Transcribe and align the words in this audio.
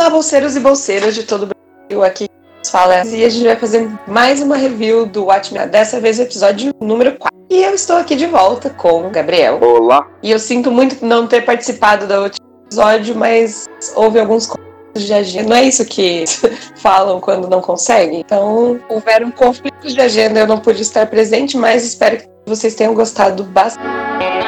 Olá, 0.00 0.08
bolseiros 0.08 0.56
e 0.56 0.60
bolseiras 0.60 1.14
de 1.14 1.24
todo 1.24 1.42
o 1.42 1.46
Brasil. 1.48 2.02
Aqui 2.02 2.26
fala 2.70 3.04
e 3.04 3.22
a 3.22 3.28
gente 3.28 3.44
vai 3.44 3.56
fazer 3.56 3.86
mais 4.08 4.40
uma 4.40 4.56
review 4.56 5.04
do 5.04 5.26
Watchmen. 5.26 5.68
Dessa 5.68 6.00
vez 6.00 6.18
o 6.18 6.22
episódio 6.22 6.72
número 6.80 7.18
4. 7.18 7.38
E 7.50 7.62
eu 7.62 7.74
estou 7.74 7.96
aqui 7.96 8.16
de 8.16 8.24
volta 8.24 8.70
com 8.70 9.06
o 9.06 9.10
Gabriel. 9.10 9.58
Olá. 9.60 10.08
E 10.22 10.30
eu 10.30 10.38
sinto 10.38 10.72
muito 10.72 11.04
não 11.04 11.26
ter 11.26 11.44
participado 11.44 12.06
do 12.06 12.14
último 12.14 12.48
episódio, 12.64 13.14
mas 13.14 13.66
houve 13.94 14.18
alguns 14.18 14.46
conflitos 14.46 15.02
de 15.02 15.12
agenda. 15.12 15.50
Não 15.50 15.56
é 15.56 15.64
isso 15.64 15.84
que 15.84 16.24
falam 16.80 17.20
quando 17.20 17.46
não 17.46 17.60
conseguem? 17.60 18.20
Então, 18.20 18.80
houveram 18.88 19.30
conflitos 19.30 19.92
de 19.92 20.00
agenda, 20.00 20.40
eu 20.40 20.46
não 20.46 20.60
pude 20.60 20.80
estar 20.80 21.06
presente, 21.08 21.58
mas 21.58 21.84
espero 21.84 22.16
que 22.16 22.26
vocês 22.46 22.74
tenham 22.74 22.94
gostado 22.94 23.44
bastante. 23.44 24.39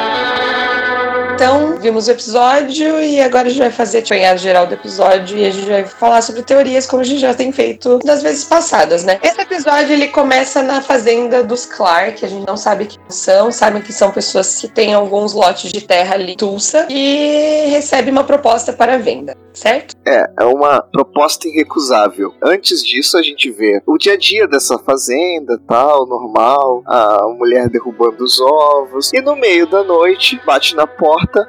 Então, 1.35 1.77
vimos 1.79 2.09
o 2.09 2.11
episódio 2.11 3.00
e 3.00 3.21
agora 3.21 3.49
a 3.49 3.50
gente 3.50 3.61
vai 3.61 3.71
fazer 3.71 3.99
a 3.99 4.03
apanhado 4.03 4.39
geral 4.39 4.67
do 4.67 4.75
episódio 4.75 5.36
e 5.39 5.46
a 5.46 5.50
gente 5.50 5.68
vai 5.68 5.85
falar 5.85 6.22
sobre 6.22 6.43
teorias 6.43 6.86
como 6.86 7.03
a 7.03 7.05
gente 7.05 7.21
já 7.21 7.35
tem 7.35 7.50
feito 7.50 7.99
das 8.05 8.22
vezes 8.22 8.45
passadas, 8.45 9.03
né? 9.05 9.18
Esse 9.22 9.41
episódio 9.41 9.93
ele 9.93 10.08
começa 10.08 10.63
na 10.63 10.81
fazenda 10.81 11.43
dos 11.43 11.67
Clark, 11.67 12.25
a 12.25 12.29
gente 12.29 12.46
não 12.46 12.57
sabe 12.57 12.86
quem 12.86 13.00
são, 13.08 13.50
sabem 13.50 13.82
que 13.82 13.93
são 13.93 14.11
pessoas 14.11 14.61
que 14.61 14.68
têm 14.68 14.95
alguns 14.95 15.32
lotes 15.32 15.72
de 15.72 15.81
terra 15.81 16.14
ali, 16.14 16.36
Tulsa, 16.36 16.86
e 16.89 17.67
recebe 17.71 18.11
uma 18.11 18.25
proposta 18.25 18.72
para 18.72 18.99
venda, 18.99 19.36
certo? 19.53 19.97
É, 20.07 20.31
é 20.41 20.45
uma 20.45 20.83
proposta 20.83 21.49
irrecusável. 21.49 22.35
Antes 22.43 22.85
disso, 22.85 23.17
a 23.17 23.23
gente 23.23 23.51
vê 23.51 23.83
o 23.87 23.99
dia 23.99 24.15
a 24.15 24.19
dia 24.19 24.47
dessa 24.47 24.79
fazenda, 24.79 25.61
tal, 25.67 26.07
normal, 26.07 26.83
a 26.87 27.29
mulher 27.37 27.69
derrubando 27.69 28.25
os 28.25 28.41
ovos, 28.41 29.13
e 29.13 29.21
no 29.21 29.37
meio 29.37 29.67
da 29.67 29.83
noite 29.83 30.41
bate 30.45 30.75
na 30.75 30.87
porta 30.87 31.47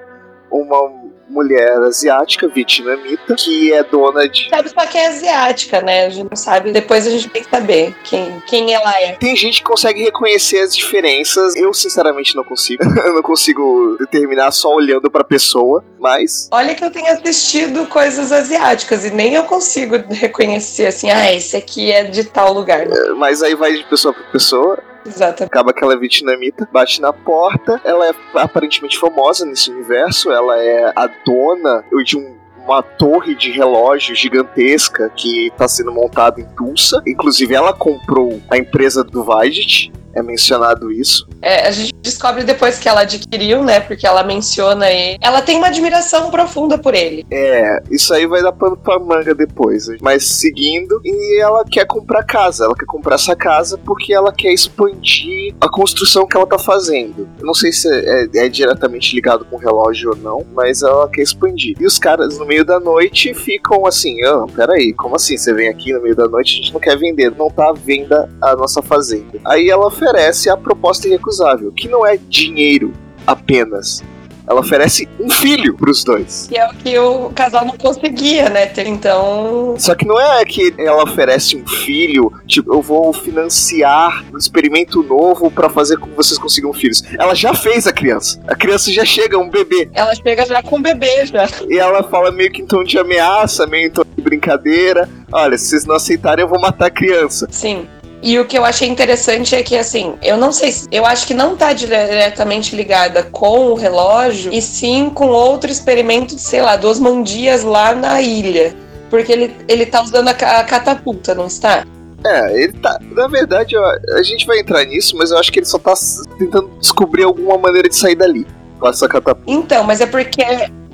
uma 0.52 1.04
mulher 1.34 1.78
asiática, 1.82 2.48
vietnamita, 2.48 3.36
que 3.36 3.74
é 3.74 3.84
dona 3.84 4.30
de. 4.30 4.50
Sabe 4.50 4.70
só 4.70 4.86
que 4.86 4.98
é 4.98 5.08
asiática, 5.08 5.82
né? 5.82 6.06
A 6.06 6.10
gente 6.10 6.30
não 6.30 6.38
sabe. 6.38 6.72
Depois 6.72 7.08
a 7.08 7.10
gente 7.10 7.28
tem 7.30 7.44
que 7.44 7.50
saber 7.50 7.96
quem, 8.04 8.40
quem 8.46 8.74
ela 8.74 8.94
é. 9.02 9.14
Tem 9.14 9.36
gente 9.36 9.58
que 9.58 9.64
consegue 9.64 10.04
reconhecer 10.04 10.60
as 10.60 10.76
diferenças. 10.76 11.56
Eu, 11.56 11.74
sinceramente, 11.74 12.36
não 12.36 12.44
consigo. 12.44 12.84
eu 13.04 13.14
não 13.14 13.24
consigo 13.24 13.98
determinar 14.00 14.52
só 14.52 14.74
olhando 14.74 15.10
pra 15.10 15.24
pessoa, 15.24 15.84
mas. 16.00 16.48
Olha 16.52 16.76
que 16.76 16.86
eu 16.86 16.92
tenho 16.92 17.12
assistido 17.12 17.88
coisas 17.88 18.32
asiáticas 18.32 19.06
e 19.06 19.10
nem 19.10 19.34
eu 19.34 19.44
consigo 19.44 19.96
reconhecer 20.10 20.86
assim, 20.88 21.10
ah, 21.10 21.34
esse 21.34 21.58
aqui 21.58 21.92
é 21.92 22.04
de 22.04 22.24
tal 22.24 22.54
lugar. 22.54 22.86
Né? 22.86 22.96
É, 22.96 23.10
mas 23.14 23.42
aí 23.42 23.56
vai 23.56 23.74
de 23.74 23.84
pessoa 23.86 24.14
pra 24.14 24.24
pessoa. 24.26 24.93
Exato. 25.06 25.44
Acaba 25.44 25.74
que 25.74 25.84
ela 25.84 25.94
é 25.94 25.98
vietnamita, 25.98 26.68
bate 26.72 27.02
na 27.02 27.12
porta. 27.12 27.82
Ela 27.84 28.10
é 28.10 28.14
aparentemente 28.36 28.98
famosa 28.98 29.46
nesse 29.46 29.72
universo. 29.72 30.32
Ela 30.32 30.58
é 30.62 30.92
a 30.96 31.08
dona 31.08 31.84
de 32.04 32.18
um 32.18 32.44
uma 32.64 32.82
torre 32.82 33.36
de 33.36 33.52
relógio 33.52 34.16
gigantesca 34.16 35.10
que 35.10 35.48
está 35.48 35.68
sendo 35.68 35.92
montada 35.92 36.40
em 36.40 36.46
Tulsa. 36.56 37.02
Inclusive, 37.06 37.54
ela 37.54 37.74
comprou 37.74 38.42
a 38.50 38.58
empresa 38.58 39.04
do 39.04 39.24
Vaidit, 39.24 39.92
é 40.14 40.22
mencionado 40.22 40.92
isso. 40.92 41.28
É, 41.42 41.68
a 41.68 41.72
gente 41.72 41.94
descobre 42.02 42.44
depois 42.44 42.80
que 42.80 42.88
ela 42.88 43.02
adquiriu, 43.02 43.64
né? 43.64 43.80
Porque 43.80 44.06
ela 44.06 44.24
menciona 44.24 44.90
ele. 44.90 45.18
Ela 45.22 45.42
tem 45.42 45.58
uma 45.58 45.68
admiração 45.68 46.30
profunda 46.30 46.78
por 46.78 46.94
ele. 46.94 47.26
É, 47.32 47.82
isso 47.90 48.14
aí 48.14 48.26
vai 48.26 48.42
dar 48.42 48.52
pano 48.52 48.78
pra 48.78 49.00
manga 49.00 49.34
depois. 49.34 49.88
Mas 50.02 50.26
seguindo, 50.26 51.02
e 51.04 51.42
ela 51.42 51.64
quer 51.66 51.86
comprar 51.86 52.24
casa. 52.24 52.66
Ela 52.66 52.76
quer 52.76 52.86
comprar 52.86 53.16
essa 53.16 53.36
casa 53.36 53.78
porque 53.78 54.14
ela 54.14 54.32
quer 54.32 54.54
expandir 54.54 55.56
a 55.60 55.70
construção 55.70 56.28
que 56.28 56.38
ela 56.38 56.46
tá 56.46 56.60
fazendo. 56.60 57.28
Eu 57.40 57.46
não 57.46 57.54
sei 57.54 57.72
se 57.72 57.88
é, 57.90 58.28
é 58.34 58.50
diretamente 58.50 59.16
ligado 59.16 59.46
com 59.46 59.56
o 59.56 59.60
relógio 59.60 60.12
ou 60.12 60.16
não, 60.16 60.46
mas 60.54 60.82
ela 60.82 61.10
quer 61.10 61.22
expandir. 61.22 61.76
E 61.80 61.86
os 61.86 61.98
caras, 61.98 62.38
no 62.38 62.46
meio 62.46 62.66
da 62.66 62.80
noite, 62.80 63.34
ficam 63.34 63.86
assim: 63.86 64.24
ah, 64.24 64.46
peraí, 64.56 64.94
como 64.94 65.16
assim? 65.16 65.38
Você 65.38 65.54
vem 65.54 65.70
aqui 65.70 65.94
no 65.94 66.02
meio 66.02 66.16
da 66.16 66.28
noite, 66.28 66.54
a 66.54 66.56
gente 66.58 66.74
não 66.74 66.80
quer 66.80 66.98
vender, 66.98 67.32
não 67.38 67.50
tá 67.50 67.70
à 67.70 67.74
venda 67.74 68.30
a 68.42 68.56
nossa 68.56 68.82
fazenda. 68.82 69.40
Aí 69.46 69.70
ela 69.70 69.90
oferece 70.04 70.50
a 70.50 70.58
proposta 70.58 71.08
irrecusável, 71.08 71.72
que 71.72 71.88
não 71.88 72.06
é 72.06 72.18
dinheiro 72.18 72.94
apenas. 73.26 74.04
Ela 74.46 74.60
oferece 74.60 75.08
um 75.18 75.30
filho 75.30 75.74
pros 75.74 76.04
dois. 76.04 76.48
Que 76.50 76.58
é 76.58 76.68
o 76.68 76.74
que 76.74 77.00
o 77.00 77.30
casal 77.30 77.64
não 77.64 77.78
conseguia, 77.78 78.50
né? 78.50 78.66
Ter, 78.66 78.86
então. 78.88 79.76
Só 79.78 79.96
que 79.96 80.06
não 80.06 80.20
é 80.20 80.44
que 80.44 80.74
ela 80.78 81.02
oferece 81.04 81.56
um 81.56 81.66
filho, 81.66 82.30
tipo, 82.46 82.74
eu 82.74 82.82
vou 82.82 83.14
financiar 83.14 84.22
um 84.34 84.38
experimento 84.38 85.02
novo 85.02 85.50
para 85.50 85.70
fazer 85.70 85.98
com 85.98 86.08
que 86.08 86.16
vocês 86.18 86.38
consigam 86.38 86.74
filhos. 86.74 87.02
Ela 87.18 87.34
já 87.34 87.54
fez 87.54 87.88
a 87.88 87.94
criança. 87.94 88.38
A 88.46 88.54
criança 88.54 88.92
já 88.92 89.06
chega, 89.06 89.40
um 89.40 89.50
bebê. 89.50 89.90
Ela 89.94 90.14
chega 90.14 90.46
já 90.46 90.62
com 90.62 90.76
um 90.76 90.82
bebê 90.82 91.26
já. 91.26 91.48
E 91.70 91.78
ela 91.78 92.04
fala 92.04 92.30
meio 92.30 92.52
que 92.52 92.62
em 92.62 92.66
tom 92.66 92.84
de 92.84 93.00
ameaça, 93.00 93.66
meio 93.66 93.88
em 93.88 93.92
tom 93.92 94.04
de 94.04 94.22
brincadeira. 94.22 95.08
Olha, 95.32 95.58
se 95.58 95.68
vocês 95.68 95.86
não 95.86 95.96
aceitarem, 95.96 96.44
eu 96.44 96.50
vou 96.50 96.60
matar 96.60 96.88
a 96.88 96.92
criança. 96.92 97.48
Sim. 97.50 97.88
E 98.24 98.40
o 98.40 98.46
que 98.46 98.58
eu 98.58 98.64
achei 98.64 98.88
interessante 98.88 99.54
é 99.54 99.62
que, 99.62 99.78
assim, 99.78 100.16
eu 100.24 100.38
não 100.38 100.54
sei, 100.54 100.74
eu 100.90 101.06
acho 101.06 101.28
que 101.28 101.34
não 101.34 101.58
tá 101.58 101.74
diretamente 101.74 102.74
ligada 102.74 103.24
com 103.24 103.68
o 103.68 103.74
relógio, 103.74 104.54
e 104.54 104.62
sim 104.62 105.10
com 105.14 105.28
outro 105.28 105.70
experimento 105.70 106.34
de, 106.34 106.42
sei 106.42 106.62
lá, 106.62 106.78
duas 106.78 107.02
mandias 107.02 107.64
lá 107.64 107.94
na 107.94 108.22
ilha. 108.22 108.74
Porque 109.10 109.30
ele, 109.30 109.54
ele 109.68 109.86
tá 109.86 110.02
usando 110.02 110.30
a, 110.30 110.32
a 110.32 110.64
catapulta, 110.64 111.36
não 111.36 111.48
está? 111.48 111.86
É, 112.26 112.64
ele 112.64 112.72
tá. 112.74 112.98
Na 113.12 113.28
verdade, 113.28 113.76
ó, 113.76 113.92
a 114.18 114.24
gente 114.24 114.48
vai 114.48 114.60
entrar 114.60 114.86
nisso, 114.86 115.18
mas 115.18 115.32
eu 115.32 115.38
acho 115.38 115.52
que 115.52 115.60
ele 115.60 115.66
só 115.66 115.78
tá 115.78 115.94
tentando 116.40 116.70
descobrir 116.80 117.24
alguma 117.24 117.58
maneira 117.58 117.90
de 117.90 117.96
sair 117.96 118.16
dali 118.16 118.48
com 118.80 118.88
essa 118.88 119.06
catapulta. 119.06 119.52
Então, 119.52 119.84
mas 119.84 120.00
é 120.00 120.06
porque 120.06 120.42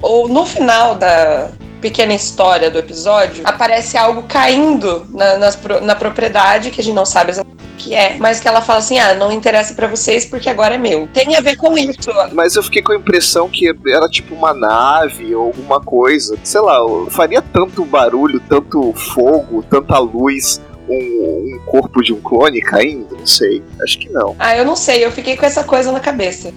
ou 0.01 0.27
no 0.27 0.45
final 0.45 0.95
da, 0.95 1.51
pequena 1.79 2.13
história 2.13 2.69
do 2.69 2.77
episódio, 2.77 3.43
aparece 3.45 3.97
algo 3.97 4.23
caindo 4.23 5.05
na, 5.09 5.37
nas, 5.37 5.59
na 5.81 5.95
propriedade, 5.95 6.71
que 6.71 6.81
a 6.81 6.83
gente 6.83 6.95
não 6.95 7.05
sabe 7.05 7.31
exatamente 7.31 7.63
o 7.63 7.77
que 7.77 7.93
é, 7.93 8.17
mas 8.17 8.39
que 8.39 8.47
ela 8.47 8.61
fala 8.61 8.79
assim: 8.79 8.99
ah, 8.99 9.13
não 9.15 9.31
interessa 9.31 9.73
para 9.73 9.87
vocês 9.87 10.25
porque 10.25 10.49
agora 10.49 10.75
é 10.75 10.77
meu. 10.77 11.07
Tem 11.13 11.35
a 11.35 11.41
ver 11.41 11.55
com 11.55 11.77
isso. 11.77 12.09
Mas 12.33 12.55
eu 12.55 12.63
fiquei 12.63 12.81
com 12.81 12.91
a 12.91 12.95
impressão 12.95 13.49
que 13.49 13.73
era 13.87 14.07
tipo 14.09 14.35
uma 14.35 14.53
nave 14.53 15.33
ou 15.33 15.47
alguma 15.47 15.79
coisa. 15.79 16.37
Sei 16.43 16.61
lá, 16.61 16.79
faria 17.09 17.41
tanto 17.41 17.85
barulho, 17.85 18.41
tanto 18.47 18.93
fogo, 18.93 19.63
tanta 19.63 19.97
luz. 19.97 20.61
Um, 20.91 20.95
um, 20.95 21.59
corpo 21.67 22.01
de 22.01 22.11
um 22.11 22.19
clone 22.19 22.61
caindo? 22.61 23.15
Não 23.15 23.27
sei. 23.27 23.61
Acho 23.83 23.99
que 23.99 24.09
não. 24.09 24.35
Ah, 24.39 24.57
eu 24.57 24.65
não 24.65 24.75
sei. 24.75 25.05
Eu 25.05 25.11
fiquei 25.11 25.37
com 25.37 25.45
essa 25.45 25.63
coisa 25.63 25.91
na 25.91 25.99
cabeça. 25.99 26.51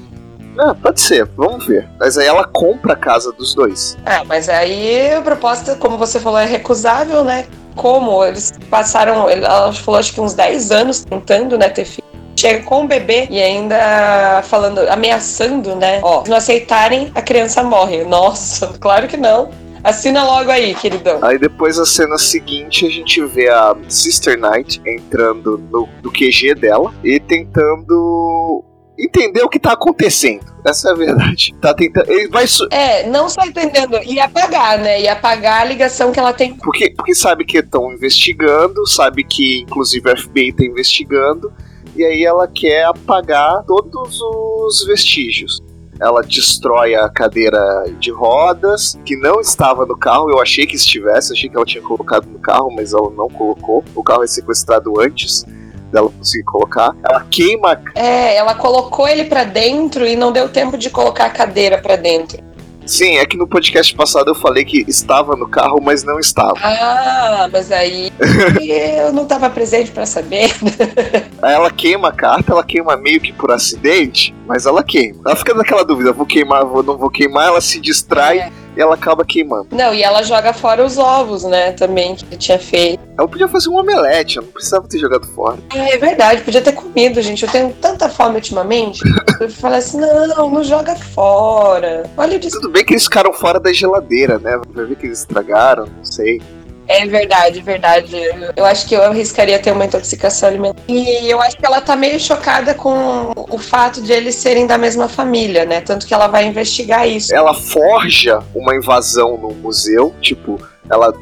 Ah, 0.58 0.74
pode 0.74 1.00
ser, 1.00 1.24
vamos 1.36 1.66
ver. 1.66 1.88
Mas 1.98 2.18
aí 2.18 2.26
ela 2.26 2.44
compra 2.44 2.92
a 2.92 2.96
casa 2.96 3.32
dos 3.32 3.54
dois. 3.54 3.96
Ah, 4.04 4.22
mas 4.24 4.48
aí 4.48 5.12
a 5.12 5.22
proposta, 5.22 5.74
como 5.76 5.96
você 5.96 6.20
falou, 6.20 6.38
é 6.38 6.46
recusável, 6.46 7.24
né? 7.24 7.46
Como 7.74 8.24
eles 8.24 8.52
passaram, 8.70 9.28
ela 9.28 9.72
falou 9.72 9.98
acho 9.98 10.12
que 10.12 10.20
uns 10.20 10.34
10 10.34 10.70
anos 10.70 11.04
tentando, 11.04 11.56
né, 11.56 11.68
ter 11.68 11.84
filho. 11.84 12.02
Chega 12.36 12.64
com 12.64 12.84
o 12.84 12.88
bebê 12.88 13.28
e 13.30 13.40
ainda 13.40 14.42
falando, 14.44 14.80
ameaçando, 14.90 15.76
né? 15.76 16.00
Ó, 16.02 16.24
se 16.24 16.30
não 16.30 16.36
aceitarem, 16.36 17.10
a 17.14 17.22
criança 17.22 17.62
morre. 17.62 18.04
Nossa, 18.04 18.69
claro 18.80 19.06
que 19.06 19.16
não. 19.16 19.50
Assina 19.84 20.22
logo 20.22 20.50
aí, 20.50 20.74
queridão. 20.74 21.19
Aí 21.22 21.38
depois 21.38 21.78
a 21.78 21.84
cena 21.84 22.16
seguinte 22.16 22.86
a 22.86 22.90
gente 22.90 23.24
vê 23.26 23.48
a 23.48 23.74
Sister 23.88 24.38
Knight 24.38 24.80
entrando 24.86 25.58
no, 25.70 25.88
no 26.02 26.12
QG 26.12 26.54
dela 26.54 26.92
e 27.02 27.19
tentando 27.19 28.62
entender 28.98 29.42
o 29.42 29.48
que 29.48 29.58
tá 29.58 29.72
acontecendo. 29.72 30.44
Essa 30.64 30.91
é 30.91 30.92
a 30.92 30.94
verdade. 30.94 31.54
Tá 31.60 31.75
tentando. 31.75 32.10
Ele 32.10 32.28
vai. 32.28 32.44
É, 32.70 33.08
não 33.08 33.28
só 33.28 33.44
entendendo. 33.44 33.98
E 34.04 34.20
apagar, 34.20 34.78
né? 34.78 35.00
E 35.00 35.08
apagar 35.08 35.62
a 35.62 35.64
ligação 35.64 36.12
que 36.12 36.20
ela 36.20 36.32
tem. 36.32 36.54
Porque, 36.54 36.91
porque 36.91 37.14
sabe 37.14 37.44
que 37.44 37.58
estão 37.58 37.92
investigando, 37.92 38.86
sabe 38.86 39.25
que 39.25 39.60
inclusive 39.60 40.10
a 40.10 40.16
FBI 40.16 40.52
tá 40.52 40.64
investigando. 40.64 41.52
E 41.94 42.04
aí 42.04 42.25
ela 42.25 42.47
quer 42.47 42.84
apagar 42.84 43.64
todos 43.64 44.20
os 44.20 44.84
vestígios. 44.86 45.60
Ela 46.00 46.22
destrói 46.22 46.94
a 46.94 47.08
cadeira 47.08 47.84
de 48.00 48.11
rodas, 48.11 48.99
que 49.05 49.14
não 49.17 49.40
estava 49.40 49.84
no 49.84 49.96
carro. 49.96 50.31
Eu 50.31 50.40
achei 50.40 50.67
que 50.67 50.75
estivesse, 50.75 51.32
achei 51.32 51.50
que 51.50 51.56
ela 51.56 51.67
tinha 51.67 51.82
colocado 51.82 52.26
no 52.26 52.38
carro, 52.38 52.72
mas 52.75 52.93
ela 52.93 53.11
não 53.11 53.28
colocou. 53.28 53.84
O 53.94 54.02
carro 54.02 54.25
é 54.25 54.26
sequestrado 54.26 54.99
antes 55.00 55.44
dela 55.93 56.11
conseguir 56.11 56.44
colocar. 56.44 56.94
Ela 57.05 57.27
queima. 57.31 57.81
É, 57.94 58.37
ela 58.37 58.55
colocou 58.55 59.06
ele 59.06 59.25
para 59.25 59.44
dentro 59.44 60.06
e 60.06 60.17
não 60.17 60.33
deu 60.33 60.49
tempo 60.49 60.77
de 60.77 60.91
colocar 60.91 61.27
a 61.27 61.31
cadeira 61.31 61.79
para 61.79 61.97
dentro. 61.97 62.43
Sim, 62.85 63.19
é 63.19 63.27
que 63.27 63.37
no 63.37 63.47
podcast 63.47 63.94
passado 63.94 64.29
eu 64.31 64.35
falei 64.35 64.65
que 64.65 64.85
estava 64.89 65.37
no 65.37 65.47
carro, 65.47 65.81
mas 65.81 66.03
não 66.03 66.19
estava. 66.19 66.59
Ah, 66.61 67.49
mas 67.53 67.71
aí 67.71 68.12
eu 68.99 69.12
não 69.12 69.23
estava 69.23 69.49
presente 69.49 69.93
para 69.93 70.05
saber. 70.05 70.53
Ela 71.41 71.71
queima 71.71 72.09
a 72.09 72.12
carta, 72.12 72.53
ela 72.53 72.62
queima 72.62 72.97
meio 72.97 73.21
que 73.21 73.33
por 73.33 73.50
acidente, 73.50 74.35
mas 74.47 74.65
ela 74.65 74.83
queima. 74.83 75.21
Ela 75.27 75.35
fica 75.35 75.53
naquela 75.55 75.85
dúvida, 75.85 76.12
vou 76.12 76.25
queimar, 76.25 76.65
vou, 76.65 76.83
não 76.83 76.97
vou 76.97 77.11
queimar, 77.11 77.49
ela 77.49 77.61
se 77.61 77.81
distrai. 77.81 78.39
É 78.39 78.50
e 78.76 78.80
ela 78.80 78.94
acaba 78.94 79.24
queimando. 79.24 79.69
Não, 79.70 79.94
e 79.94 80.02
ela 80.02 80.22
joga 80.22 80.52
fora 80.52 80.84
os 80.84 80.98
ovos, 80.98 81.44
né? 81.44 81.72
Também 81.72 82.14
que 82.14 82.36
tinha 82.36 82.58
feito. 82.58 83.00
Ela 83.19 83.28
podia 83.28 83.48
fazer 83.48 83.69
um 83.69 83.78
omelete, 83.78 84.38
ela 84.38 84.46
não 84.46 84.52
precisava 84.52 84.88
ter 84.88 84.98
jogado 84.98 85.26
fora. 85.28 85.58
É, 85.74 85.94
é 85.94 85.98
verdade, 85.98 86.42
podia 86.42 86.62
ter 86.62 86.72
comido, 86.72 87.20
gente. 87.20 87.44
Eu 87.44 87.50
tenho 87.50 87.72
tanta 87.80 88.08
fome 88.08 88.36
ultimamente. 88.36 89.02
eu 89.40 89.50
falei 89.50 89.78
assim: 89.78 89.98
não, 90.00 90.50
não 90.50 90.64
joga 90.64 90.94
fora. 90.96 92.04
Olha 92.16 92.36
o 92.36 92.40
Tudo 92.40 92.70
bem 92.70 92.84
que 92.84 92.94
eles 92.94 93.04
ficaram 93.04 93.32
fora 93.32 93.60
da 93.60 93.72
geladeira, 93.72 94.38
né? 94.38 94.60
Vai 94.70 94.86
ver 94.86 94.96
que 94.96 95.06
eles 95.06 95.20
estragaram, 95.20 95.86
não 95.86 96.04
sei. 96.04 96.40
É 96.88 97.06
verdade, 97.06 97.61
verdade. 97.61 98.17
Eu 98.56 98.64
acho 98.64 98.87
que 98.87 98.94
eu 98.94 99.02
arriscaria 99.02 99.58
ter 99.58 99.73
uma 99.73 99.84
intoxicação 99.84 100.49
alimentar. 100.49 100.82
E 100.88 101.31
eu 101.31 101.40
acho 101.40 101.56
que 101.56 101.64
ela 101.64 101.81
tá 101.81 101.96
meio 101.96 102.19
chocada 102.19 102.75
com 102.75 103.32
o 103.37 103.58
fato 103.58 104.02
de 104.02 104.12
eles 104.12 104.34
serem 104.34 104.67
da 104.67 104.76
mesma 104.76 105.08
família, 105.08 105.64
né? 105.64 105.81
Tanto 105.81 106.06
que 106.06 106.14
ela 106.14 106.26
vai 106.26 106.46
investigar 106.46 107.08
isso. 107.08 107.34
Ela 107.34 107.55
forja 107.55 108.43
uma 108.55 108.75
invasão 108.75 109.37
no 109.37 109.50
museu, 109.50 110.14
tipo, 110.20 110.61
ela 110.90 111.14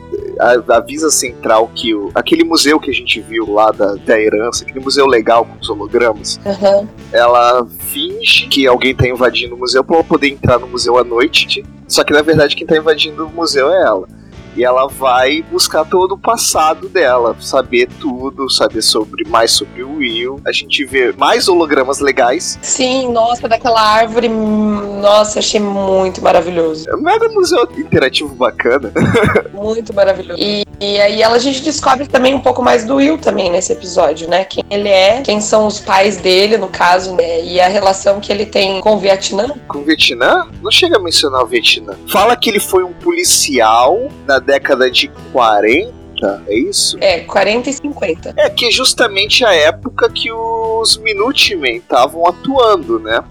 avisa 0.71 1.11
central 1.11 1.71
que 1.75 1.95
o, 1.95 2.11
aquele 2.15 2.45
museu 2.45 2.81
que 2.81 2.91
a 2.91 2.95
gente 2.95 3.21
viu 3.21 3.53
lá 3.53 3.71
da, 3.71 3.95
da 3.95 4.19
herança, 4.19 4.65
aquele 4.65 4.81
museu 4.81 5.07
legal 5.07 5.45
com 5.45 5.59
os 5.61 5.69
hologramas, 5.69 6.41
uhum. 6.45 6.89
ela 7.13 7.67
finge 7.81 8.47
que 8.49 8.67
alguém 8.67 8.95
tá 8.95 9.07
invadindo 9.07 9.55
o 9.55 9.59
museu 9.59 9.85
para 9.85 10.03
poder 10.03 10.29
entrar 10.29 10.59
no 10.59 10.67
museu 10.67 10.97
à 10.97 11.05
noite. 11.05 11.65
Só 11.87 12.03
que 12.03 12.13
na 12.13 12.23
verdade 12.23 12.57
quem 12.57 12.67
tá 12.67 12.77
invadindo 12.77 13.27
o 13.27 13.31
museu 13.31 13.71
é 13.71 13.83
ela. 13.83 14.09
E 14.57 14.65
ela 14.65 14.87
vai 14.89 15.43
buscar 15.43 15.85
todo 15.85 16.13
o 16.13 16.19
passado 16.19 16.89
dela, 16.89 17.37
saber 17.41 17.89
tudo, 18.01 18.51
saber 18.51 18.83
sobre 18.83 19.29
mais 19.29 19.53
sobre 19.53 19.83
o 19.83 19.97
Will. 19.97 20.41
A 20.47 20.53
gente 20.53 20.85
vê 20.85 21.13
mais 21.13 21.49
hologramas 21.49 22.01
legais. 22.01 22.59
Sim, 22.63 23.13
nossa, 23.13 23.49
daquela 23.49 23.81
árvore, 23.81 24.29
nossa, 24.29 25.39
achei 25.39 25.61
muito 25.61 26.23
maravilhoso. 26.23 26.89
É 26.89 26.95
um 26.95 27.01
mega 27.01 27.29
museu 27.29 27.69
interativo 27.77 28.35
bacana. 28.35 28.93
muito 29.53 29.95
maravilhoso. 29.95 30.41
E, 30.41 30.65
e 30.81 30.99
aí 30.99 31.23
ela, 31.23 31.37
a 31.37 31.39
gente 31.39 31.63
descobre 31.63 32.07
também 32.07 32.35
um 32.35 32.41
pouco 32.41 32.63
mais 32.63 32.85
do 32.85 32.97
Will 32.97 33.19
também 33.19 33.51
nesse 33.51 33.73
episódio, 33.73 34.29
né? 34.29 34.45
Quem 34.45 34.65
ele 34.71 34.89
é, 34.89 35.21
quem 35.21 35.41
são 35.41 35.67
os 35.67 35.79
pais 35.79 36.17
dele, 36.17 36.57
no 36.57 36.69
caso, 36.69 37.15
né? 37.15 37.45
E 37.45 37.61
a 37.61 37.69
relação 37.69 38.19
que 38.19 38.33
ele 38.33 38.47
tem 38.47 38.81
com 38.81 38.95
o 38.95 38.99
Vietnã. 38.99 39.49
Com 39.69 39.79
o 39.79 39.85
Vietnã? 39.85 40.49
Não 40.63 40.71
chega 40.71 40.97
a 40.97 41.01
mencionar 41.01 41.43
o 41.43 41.47
Vietnã. 41.47 41.99
Fala 42.09 42.35
que 42.35 42.49
ele 42.49 42.61
foi 42.61 42.83
um 42.83 42.93
policial 42.93 44.09
na 44.27 44.39
década 44.39 44.91
de 44.91 45.09
40 45.33 46.01
é 46.47 46.55
isso? 46.55 46.99
É, 47.01 47.21
40 47.21 47.71
e 47.71 47.73
50. 47.73 48.35
É, 48.37 48.51
que 48.51 48.67
é 48.67 48.71
justamente 48.71 49.43
a 49.43 49.55
época 49.55 50.11
que 50.11 50.31
os 50.31 50.99
Minutemen 50.99 51.77
estavam 51.77 52.27
atuando, 52.27 52.99
né? 52.99 53.25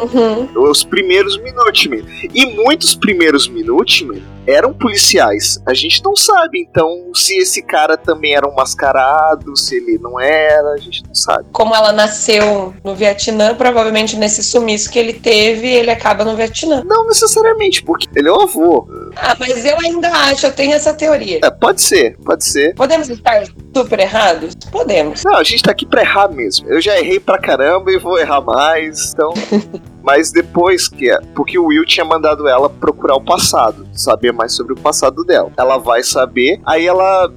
Uhum. 0.00 0.48
Os 0.70 0.82
primeiros 0.82 1.36
Minutemen. 1.38 2.02
E 2.34 2.46
muitos 2.46 2.94
primeiros 2.94 3.46
Minutemen 3.46 4.22
eram 4.46 4.72
policiais. 4.72 5.60
A 5.66 5.74
gente 5.74 6.02
não 6.04 6.16
sabe, 6.16 6.60
então, 6.60 7.12
se 7.14 7.36
esse 7.38 7.62
cara 7.62 7.96
também 7.96 8.34
era 8.34 8.48
um 8.48 8.54
mascarado, 8.54 9.56
se 9.56 9.76
ele 9.76 9.98
não 9.98 10.18
era, 10.18 10.72
a 10.72 10.76
gente 10.76 11.04
não 11.06 11.14
sabe. 11.14 11.46
Como 11.52 11.74
ela 11.74 11.92
nasceu 11.92 12.74
no 12.84 12.94
Vietnã, 12.94 13.54
provavelmente 13.54 14.16
nesse 14.16 14.42
sumiço 14.42 14.90
que 14.90 14.98
ele 14.98 15.12
teve, 15.12 15.68
ele 15.68 15.90
acaba 15.90 16.24
no 16.24 16.36
Vietnã. 16.36 16.82
Não 16.84 17.06
necessariamente, 17.06 17.82
porque 17.82 18.08
ele 18.14 18.28
é 18.28 18.32
o 18.32 18.42
avô. 18.42 18.88
Ah, 19.16 19.36
mas 19.38 19.64
eu 19.64 19.76
ainda 19.78 20.08
acho, 20.08 20.46
eu 20.46 20.52
tenho 20.52 20.72
essa 20.72 20.92
teoria. 20.94 21.40
É, 21.42 21.50
pode 21.50 21.80
ser, 21.80 22.16
pode 22.24 22.44
ser. 22.44 22.74
Podemos 22.74 23.08
estar 23.08 23.44
super 23.74 23.98
errados? 23.98 24.54
Podemos. 24.70 25.22
Não, 25.24 25.36
a 25.36 25.44
gente 25.44 25.62
tá 25.62 25.70
aqui 25.70 25.86
pra 25.86 26.02
errar 26.02 26.28
mesmo. 26.28 26.68
Eu 26.68 26.80
já 26.80 26.98
errei 26.98 27.20
pra 27.20 27.38
caramba 27.38 27.92
e 27.92 27.98
vou 27.98 28.18
errar 28.18 28.40
mais, 28.40 29.12
então. 29.12 29.32
Mas 30.02 30.30
depois 30.30 30.88
que. 30.88 31.10
Porque 31.34 31.58
o 31.58 31.66
Will 31.66 31.84
tinha 31.84 32.04
mandado 32.04 32.48
ela 32.48 32.68
procurar 32.68 33.16
o 33.16 33.24
passado, 33.24 33.86
saber 33.92 34.32
mais 34.32 34.54
sobre 34.54 34.72
o 34.72 34.76
passado 34.76 35.24
dela. 35.24 35.52
Ela 35.56 35.78
vai 35.78 36.02
saber, 36.02 36.60
aí 36.64 36.86
ela 36.86 37.30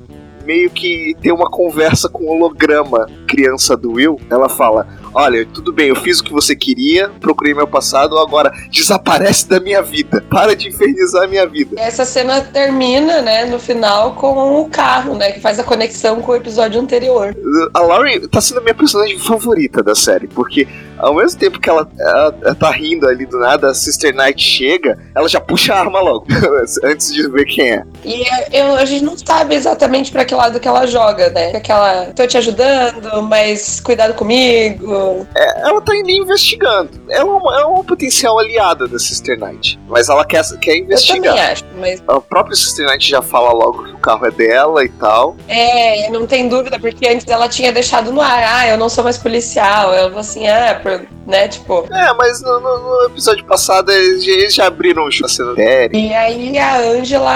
meio 0.46 0.70
que 0.70 1.16
tem 1.22 1.32
uma 1.32 1.50
conversa 1.50 2.10
com 2.10 2.26
o 2.26 2.32
holograma 2.32 3.08
criança 3.28 3.76
do 3.76 3.94
Will. 3.94 4.20
Ela 4.30 4.50
fala: 4.50 4.88
Olha, 5.14 5.46
tudo 5.46 5.72
bem, 5.72 5.90
eu 5.90 5.96
fiz 5.96 6.20
o 6.20 6.24
que 6.24 6.34
você 6.34 6.56
queria, 6.56 7.10
procurei 7.20 7.54
meu 7.54 7.68
passado, 7.68 8.18
agora 8.18 8.52
desaparece 8.72 9.48
da 9.48 9.60
minha 9.60 9.82
vida. 9.82 10.24
Para 10.30 10.56
de 10.56 10.70
infernizar 10.70 11.24
a 11.24 11.28
minha 11.28 11.46
vida. 11.46 11.80
Essa 11.80 12.04
cena 12.04 12.42
termina, 12.42 13.22
né, 13.22 13.46
no 13.46 13.60
final, 13.60 14.16
com 14.16 14.62
o 14.62 14.70
carro, 14.70 15.16
né, 15.16 15.32
que 15.32 15.40
faz 15.40 15.60
a 15.60 15.64
conexão 15.64 16.22
com 16.22 16.32
o 16.32 16.36
episódio 16.36 16.82
anterior. 16.82 17.36
A 17.74 17.80
Laurie 17.80 18.28
tá 18.28 18.42
sendo 18.42 18.60
a 18.60 18.62
minha 18.62 18.74
personagem 18.74 19.20
favorita 19.20 19.84
da 19.84 19.94
série, 19.94 20.28
porque 20.28 20.68
ao 20.98 21.14
mesmo 21.14 21.40
tempo 21.40 21.60
que 21.60 21.70
ela, 21.70 21.88
ela, 22.00 22.36
ela 22.42 22.56
tá 22.56 22.72
rindo 22.72 23.08
ali 23.08 23.26
do 23.26 23.38
nada, 23.38 23.70
a 23.70 23.74
Sister 23.74 24.16
Knight 24.16 24.42
chega, 24.42 24.98
ela 25.16 25.28
já 25.28 25.40
puxa 25.40 25.74
a 25.74 25.80
arma 25.80 26.00
logo, 26.00 26.26
antes 26.84 27.14
de 27.14 27.28
ver 27.30 27.46
quem 27.46 27.74
é. 27.74 27.84
E 28.04 28.24
eu, 28.52 28.76
a 28.76 28.86
gente 28.86 29.04
não 29.04 29.18
sabe 29.18 29.54
exatamente 29.54 30.12
para 30.12 30.26
que 30.26 30.34
lado 30.34 30.60
que 30.60 30.68
ela 30.68 30.88
joga, 30.88 31.30
né? 31.30 31.52
Aquela, 31.56 32.06
tô 32.16 32.26
te 32.26 32.38
ajudando, 32.38 33.22
mas 33.24 33.80
cuidado 33.80 34.14
comigo. 34.14 35.03
É, 35.36 35.62
ela 35.62 35.82
tá 35.82 35.96
indo 35.96 36.10
investigando. 36.10 36.90
Ela 37.10 37.22
é 37.22 37.24
uma, 37.24 37.62
é 37.62 37.66
uma 37.66 37.84
potencial 37.84 38.38
aliada 38.40 38.88
da 38.88 39.00
Sister 39.00 39.40
Knight, 39.40 39.80
mas 39.88 40.10
ela 40.10 40.26
quer, 40.26 40.44
quer 40.60 40.78
investigar. 40.78 41.18
Eu 41.18 41.24
também 41.24 41.52
acho, 41.52 41.66
mas... 41.80 42.04
A 42.08 42.20
própria 42.20 42.56
Sister 42.56 42.86
Knight 42.88 43.10
já 43.10 43.22
fala 43.22 43.52
logo 43.52 43.84
que 43.84 43.92
o 43.92 43.98
carro 43.98 44.26
é 44.26 44.32
dela 44.32 44.84
e 44.84 44.90
tal. 44.90 45.36
É, 45.48 46.10
não 46.10 46.26
tem 46.26 46.48
dúvida, 46.48 46.80
porque 46.80 47.08
antes 47.08 47.28
ela 47.28 47.48
tinha 47.48 47.72
deixado 47.72 48.12
no 48.12 48.22
ar, 48.22 48.44
ah, 48.44 48.68
eu 48.68 48.78
não 48.78 48.90
sou 48.90 49.04
mais 49.04 49.18
policial. 49.18 49.94
Ela 49.94 50.08
falou 50.08 50.20
assim, 50.20 50.48
ah, 50.48 50.80
por, 50.82 51.06
né, 51.26 51.48
tipo... 51.48 51.86
É, 51.92 52.14
mas 52.14 52.42
no, 52.42 52.60
no, 52.60 52.80
no 52.80 53.06
episódio 53.06 53.46
passado 53.46 53.92
eles, 53.92 54.26
eles 54.28 54.54
já 54.54 54.68
abriram 54.68 55.08
o 55.08 55.12
cena 55.30 55.54
E 55.94 56.14
aí 56.14 56.58
a 56.58 56.78
Angela 56.80 57.32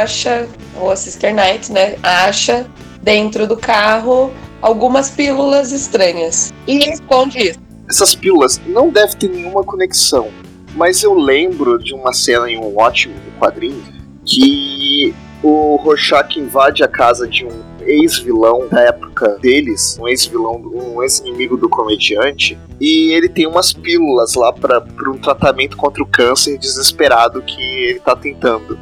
acha, 0.00 0.48
ou 0.76 0.90
a 0.90 0.96
Sister 0.96 1.34
Knight, 1.34 1.72
né, 1.72 1.96
acha 2.02 2.66
dentro 3.02 3.46
do 3.46 3.56
carro 3.56 4.32
algumas 4.60 5.10
pílulas 5.10 5.72
estranhas. 5.72 6.52
E 6.66 6.78
responde 6.78 7.38
isso. 7.38 7.60
Essas 7.88 8.14
pílulas 8.14 8.60
não 8.66 8.90
devem 8.90 9.16
ter 9.16 9.28
nenhuma 9.28 9.62
conexão, 9.62 10.28
mas 10.74 11.02
eu 11.02 11.14
lembro 11.14 11.78
de 11.78 11.94
uma 11.94 12.12
cena 12.12 12.50
em 12.50 12.58
um 12.58 12.74
Watchmen, 12.74 13.16
um 13.16 13.40
quadrinho, 13.40 13.82
que 14.24 15.14
o 15.42 15.76
Rorschach 15.76 16.38
invade 16.38 16.82
a 16.82 16.88
casa 16.88 17.28
de 17.28 17.44
um 17.44 17.62
ex-vilão 17.86 18.66
da 18.68 18.80
época 18.82 19.38
deles, 19.40 19.96
um 20.00 20.08
ex-vilão, 20.08 20.56
um 20.56 21.00
ex-inimigo 21.02 21.56
do 21.56 21.68
comediante, 21.68 22.58
e 22.80 23.12
ele 23.12 23.28
tem 23.28 23.46
umas 23.46 23.72
pílulas 23.72 24.34
lá 24.34 24.52
para 24.52 24.82
um 25.08 25.18
tratamento 25.18 25.76
contra 25.76 26.02
o 26.02 26.06
câncer 26.06 26.58
desesperado 26.58 27.40
que 27.42 27.62
ele 27.62 28.00
tá 28.00 28.16
tentando. 28.16 28.76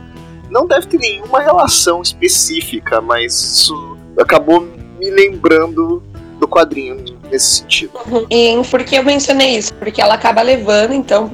Não 0.50 0.66
deve 0.66 0.86
ter 0.86 0.98
nenhuma 0.98 1.40
relação 1.40 2.00
específica, 2.00 3.00
mas 3.00 3.34
isso 3.34 3.98
acabou 4.18 4.66
me 5.04 5.10
lembrando 5.10 6.02
do 6.38 6.48
quadrinho 6.48 7.04
nesse 7.30 7.58
sentido. 7.58 7.92
Uhum. 8.06 8.26
E 8.30 8.62
por 8.70 8.82
que 8.82 8.96
eu 8.96 9.04
mencionei 9.04 9.56
isso? 9.56 9.72
Porque 9.74 10.00
ela 10.00 10.14
acaba 10.14 10.40
levando, 10.42 10.94
então, 10.94 11.30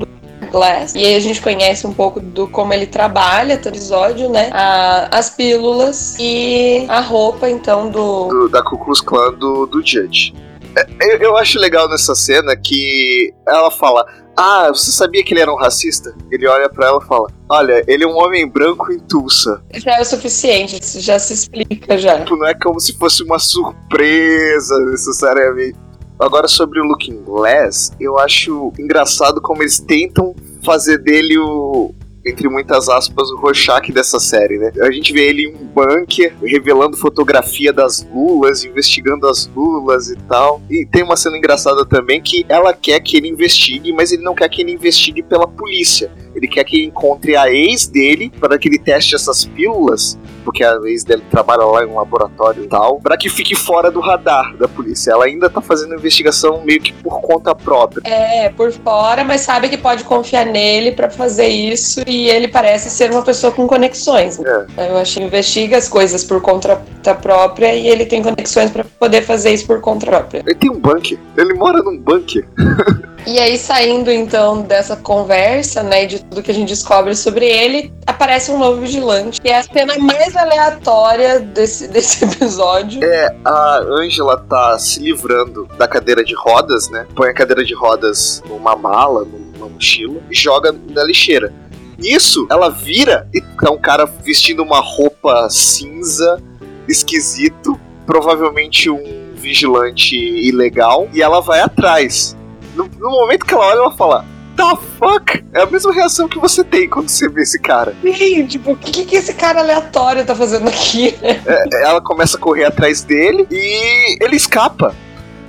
Glass. 0.50 0.94
E 0.94 1.04
aí 1.04 1.14
a 1.14 1.20
gente 1.20 1.40
conhece 1.40 1.86
um 1.86 1.92
pouco 1.92 2.18
do 2.18 2.48
como 2.48 2.72
ele 2.72 2.86
trabalha, 2.86 3.56
todo 3.56 3.74
episódio, 3.74 4.28
né? 4.28 4.50
A, 4.52 5.08
as 5.16 5.30
pílulas 5.30 6.16
e 6.18 6.84
a 6.88 7.00
roupa, 7.00 7.48
então, 7.48 7.88
do... 7.88 8.28
do 8.28 8.48
da 8.48 8.62
Ku 8.62 8.76
Klux 8.78 9.00
Klan 9.00 9.34
do, 9.34 9.66
do 9.66 9.78
Judge. 9.84 10.34
É, 10.76 11.14
eu, 11.14 11.18
eu 11.18 11.36
acho 11.36 11.58
legal 11.58 11.88
nessa 11.88 12.14
cena 12.14 12.56
que 12.56 13.32
ela 13.46 13.70
fala: 13.70 14.04
Ah, 14.42 14.68
você 14.68 14.90
sabia 14.90 15.22
que 15.22 15.34
ele 15.34 15.42
era 15.42 15.52
um 15.52 15.56
racista? 15.56 16.14
Ele 16.30 16.48
olha 16.48 16.66
para 16.70 16.86
ela 16.86 16.98
e 17.02 17.06
fala: 17.06 17.28
Olha, 17.46 17.84
ele 17.86 18.04
é 18.04 18.06
um 18.06 18.16
homem 18.16 18.48
branco 18.48 18.90
em 18.90 18.98
Tulsa. 18.98 19.62
Já 19.74 19.98
é 19.98 20.00
o 20.00 20.04
suficiente, 20.06 20.80
isso 20.80 20.98
já 20.98 21.18
se 21.18 21.34
explica 21.34 21.98
já. 21.98 22.18
Tipo, 22.20 22.36
não 22.36 22.46
é 22.46 22.54
como 22.54 22.80
se 22.80 22.96
fosse 22.96 23.22
uma 23.22 23.38
surpresa 23.38 24.78
necessariamente. 24.86 25.76
Agora 26.18 26.48
sobre 26.48 26.80
o 26.80 26.84
Looking 26.84 27.22
Glass, 27.22 27.92
eu 28.00 28.18
acho 28.18 28.72
engraçado 28.78 29.42
como 29.42 29.62
eles 29.62 29.78
tentam 29.78 30.34
fazer 30.64 30.96
dele 30.96 31.36
o, 31.36 31.94
entre 32.24 32.48
muitas 32.48 32.88
aspas, 32.88 33.30
o 33.30 33.36
Rorschach 33.36 33.90
dessa 33.92 34.20
série, 34.20 34.58
né? 34.58 34.70
A 34.82 34.90
gente 34.90 35.12
vê 35.12 35.28
ele 35.28 35.44
em 35.44 35.54
um 35.54 35.66
bunker, 35.66 36.34
revelando 36.42 36.96
fotografia 36.96 37.72
das 37.72 38.06
lulas, 38.12 38.64
investigando 38.64 39.26
as 39.26 39.46
lulas 39.46 40.08
e 40.08 40.16
tal. 40.28 40.60
E 40.68 40.86
tem 40.86 41.02
uma 41.02 41.16
cena 41.16 41.38
engraçada 41.38 41.84
também 41.86 42.20
que 42.20 42.44
ela 42.48 42.74
quer 42.74 43.00
que 43.00 43.16
ele 43.16 43.28
investigue, 43.28 43.92
mas 43.92 44.12
ele 44.12 44.22
não 44.22 44.34
quer 44.34 44.48
que 44.48 44.60
ele 44.60 44.72
investigue 44.72 45.22
pela 45.22 45.48
polícia. 45.48 46.10
Ele 46.34 46.46
quer 46.46 46.64
que 46.64 46.76
ele 46.76 46.86
encontre 46.86 47.36
a 47.36 47.50
ex 47.50 47.86
dele 47.86 48.30
para 48.38 48.58
que 48.58 48.68
ele 48.68 48.78
teste 48.78 49.14
essas 49.14 49.44
pílulas 49.44 50.18
porque 50.50 50.64
a 50.64 50.76
ex 50.84 51.04
dele 51.04 51.22
trabalha 51.30 51.62
lá 51.62 51.84
em 51.84 51.86
um 51.86 51.94
laboratório 51.94 52.64
e 52.64 52.66
tal, 52.66 53.00
para 53.00 53.16
que 53.16 53.28
fique 53.28 53.54
fora 53.54 53.88
do 53.88 54.00
radar 54.00 54.56
da 54.56 54.66
polícia. 54.66 55.12
Ela 55.12 55.26
ainda 55.26 55.48
tá 55.48 55.60
fazendo 55.60 55.94
investigação 55.94 56.62
meio 56.64 56.80
que 56.80 56.92
por 56.92 57.20
conta 57.20 57.54
própria. 57.54 58.02
É, 58.04 58.48
por 58.48 58.72
fora, 58.72 59.22
mas 59.22 59.42
sabe 59.42 59.68
que 59.68 59.78
pode 59.78 60.02
confiar 60.02 60.44
nele 60.44 60.90
para 60.90 61.08
fazer 61.08 61.46
isso 61.46 62.00
e 62.04 62.28
ele 62.28 62.48
parece 62.48 62.90
ser 62.90 63.12
uma 63.12 63.22
pessoa 63.22 63.52
com 63.52 63.68
conexões. 63.68 64.40
É. 64.40 64.90
Eu 64.90 64.96
acho 64.96 65.18
que 65.18 65.24
investiga 65.24 65.76
as 65.76 65.88
coisas 65.88 66.24
por 66.24 66.40
conta 66.40 66.80
própria 67.22 67.72
e 67.72 67.86
ele 67.86 68.04
tem 68.04 68.20
conexões 68.20 68.72
para 68.72 68.84
poder 68.98 69.22
fazer 69.22 69.52
isso 69.52 69.66
por 69.66 69.80
conta 69.80 70.06
própria. 70.06 70.42
Ele 70.44 70.54
tem 70.56 70.70
um 70.70 70.80
bunker, 70.80 71.18
ele 71.36 71.54
mora 71.54 71.80
num 71.80 71.96
bunker. 71.96 72.44
E 73.26 73.38
aí, 73.38 73.58
saindo 73.58 74.10
então 74.10 74.62
dessa 74.62 74.96
conversa, 74.96 75.82
né, 75.82 76.06
de 76.06 76.20
tudo 76.24 76.42
que 76.42 76.50
a 76.50 76.54
gente 76.54 76.68
descobre 76.68 77.14
sobre 77.14 77.46
ele, 77.46 77.92
aparece 78.20 78.52
um 78.52 78.58
novo 78.58 78.82
vigilante, 78.82 79.40
que 79.40 79.48
é 79.48 79.56
a 79.56 79.62
cena 79.62 79.96
mais 79.98 80.36
aleatória 80.36 81.40
desse, 81.40 81.88
desse 81.88 82.22
episódio. 82.22 83.02
É, 83.02 83.34
a 83.42 83.78
Angela 83.78 84.36
tá 84.36 84.78
se 84.78 85.00
livrando 85.00 85.66
da 85.78 85.88
cadeira 85.88 86.22
de 86.22 86.34
rodas, 86.34 86.90
né? 86.90 87.06
Põe 87.16 87.30
a 87.30 87.34
cadeira 87.34 87.64
de 87.64 87.74
rodas 87.74 88.42
numa 88.46 88.76
mala, 88.76 89.24
numa 89.24 89.70
mochila, 89.70 90.20
e 90.30 90.34
joga 90.34 90.70
na 90.90 91.02
lixeira. 91.02 91.50
Nisso, 91.98 92.46
ela 92.50 92.68
vira 92.68 93.26
e 93.32 93.42
é 93.66 93.70
um 93.70 93.78
cara 93.78 94.04
vestindo 94.04 94.62
uma 94.62 94.80
roupa 94.80 95.48
cinza, 95.48 96.42
esquisito, 96.86 97.80
provavelmente 98.04 98.90
um 98.90 99.32
vigilante 99.34 100.16
ilegal, 100.16 101.08
e 101.14 101.22
ela 101.22 101.40
vai 101.40 101.60
atrás. 101.60 102.36
No, 102.74 102.84
no 102.98 103.10
momento 103.10 103.46
que 103.46 103.54
ela 103.54 103.66
olha, 103.66 103.78
ela 103.78 103.92
fala: 103.92 104.24
The 104.60 104.76
fuck? 104.98 105.42
É 105.54 105.62
a 105.62 105.66
mesma 105.66 105.90
reação 105.90 106.28
que 106.28 106.38
você 106.38 106.62
tem 106.62 106.86
quando 106.86 107.08
você 107.08 107.26
vê 107.30 107.40
esse 107.40 107.58
cara. 107.58 107.96
Sim, 108.02 108.44
tipo, 108.44 108.72
o 108.72 108.76
que, 108.76 109.06
que 109.06 109.16
esse 109.16 109.32
cara 109.32 109.60
aleatório 109.60 110.22
tá 110.26 110.34
fazendo 110.34 110.68
aqui? 110.68 111.16
É, 111.46 111.84
ela 111.84 112.00
começa 112.02 112.36
a 112.36 112.40
correr 112.40 112.64
atrás 112.64 113.02
dele 113.02 113.46
e 113.50 114.22
ele 114.22 114.36
escapa. 114.36 114.94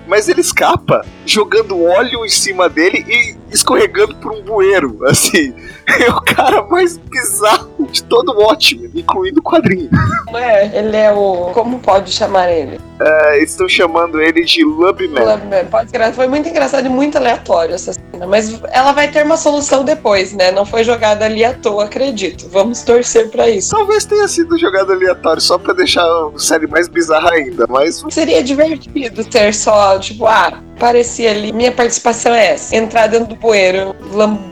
Mas 0.07 0.29
ele 0.29 0.39
escapa 0.39 1.05
jogando 1.25 1.81
óleo 1.83 2.25
em 2.25 2.29
cima 2.29 2.69
dele 2.69 3.05
e 3.07 3.35
escorregando 3.53 4.15
por 4.15 4.31
um 4.31 4.41
bueiro, 4.41 4.97
assim. 5.07 5.53
É 5.99 6.09
o 6.09 6.21
cara 6.21 6.63
mais 6.63 6.97
bizarro 6.97 7.87
de 7.91 8.03
todo 8.03 8.31
o 8.31 8.43
ótimo, 8.43 8.89
incluindo 8.95 9.39
o 9.39 9.43
quadrinho. 9.43 9.89
É, 10.33 10.77
ele 10.77 10.95
é 10.95 11.11
o. 11.11 11.51
Como 11.53 11.79
pode 11.79 12.11
chamar 12.11 12.49
ele? 12.51 12.79
É, 12.99 13.43
estão 13.43 13.67
chamando 13.67 14.21
ele 14.21 14.43
de 14.43 14.63
Lubman. 14.63 15.23
Lubman. 15.23 15.65
Pode 15.65 15.89
ser. 15.89 16.13
Foi 16.13 16.27
muito 16.27 16.47
engraçado 16.47 16.85
e 16.85 16.89
muito 16.89 17.17
aleatório 17.17 17.75
essa 17.75 17.93
cena. 17.93 18.27
Mas 18.27 18.61
ela 18.71 18.91
vai 18.91 19.09
ter 19.09 19.25
uma 19.25 19.37
solução 19.37 19.83
depois, 19.83 20.33
né? 20.33 20.51
Não 20.51 20.65
foi 20.65 20.83
jogada 20.83 21.25
ali 21.25 21.43
à 21.43 21.53
toa, 21.53 21.85
acredito. 21.85 22.47
Vamos 22.49 22.81
torcer 22.83 23.29
pra 23.29 23.49
isso. 23.49 23.71
Talvez 23.71 24.05
tenha 24.05 24.27
sido 24.27 24.57
jogado 24.57 24.91
aleatório 24.93 25.41
só 25.41 25.57
pra 25.57 25.73
deixar 25.73 26.03
a 26.03 26.31
série 26.37 26.67
mais 26.67 26.87
bizarra 26.87 27.31
ainda, 27.31 27.65
mas. 27.67 28.03
Seria 28.09 28.43
divertido 28.43 29.23
ter 29.25 29.53
só, 29.53 29.97
tipo, 29.99 30.25
ah, 30.25 30.61
parecia 30.79 31.31
ali. 31.31 31.51
Minha 31.51 31.71
participação 31.71 32.33
é 32.33 32.53
essa: 32.53 32.75
entrar 32.75 33.07
dentro 33.07 33.29
do 33.29 33.35
poeiro, 33.35 33.95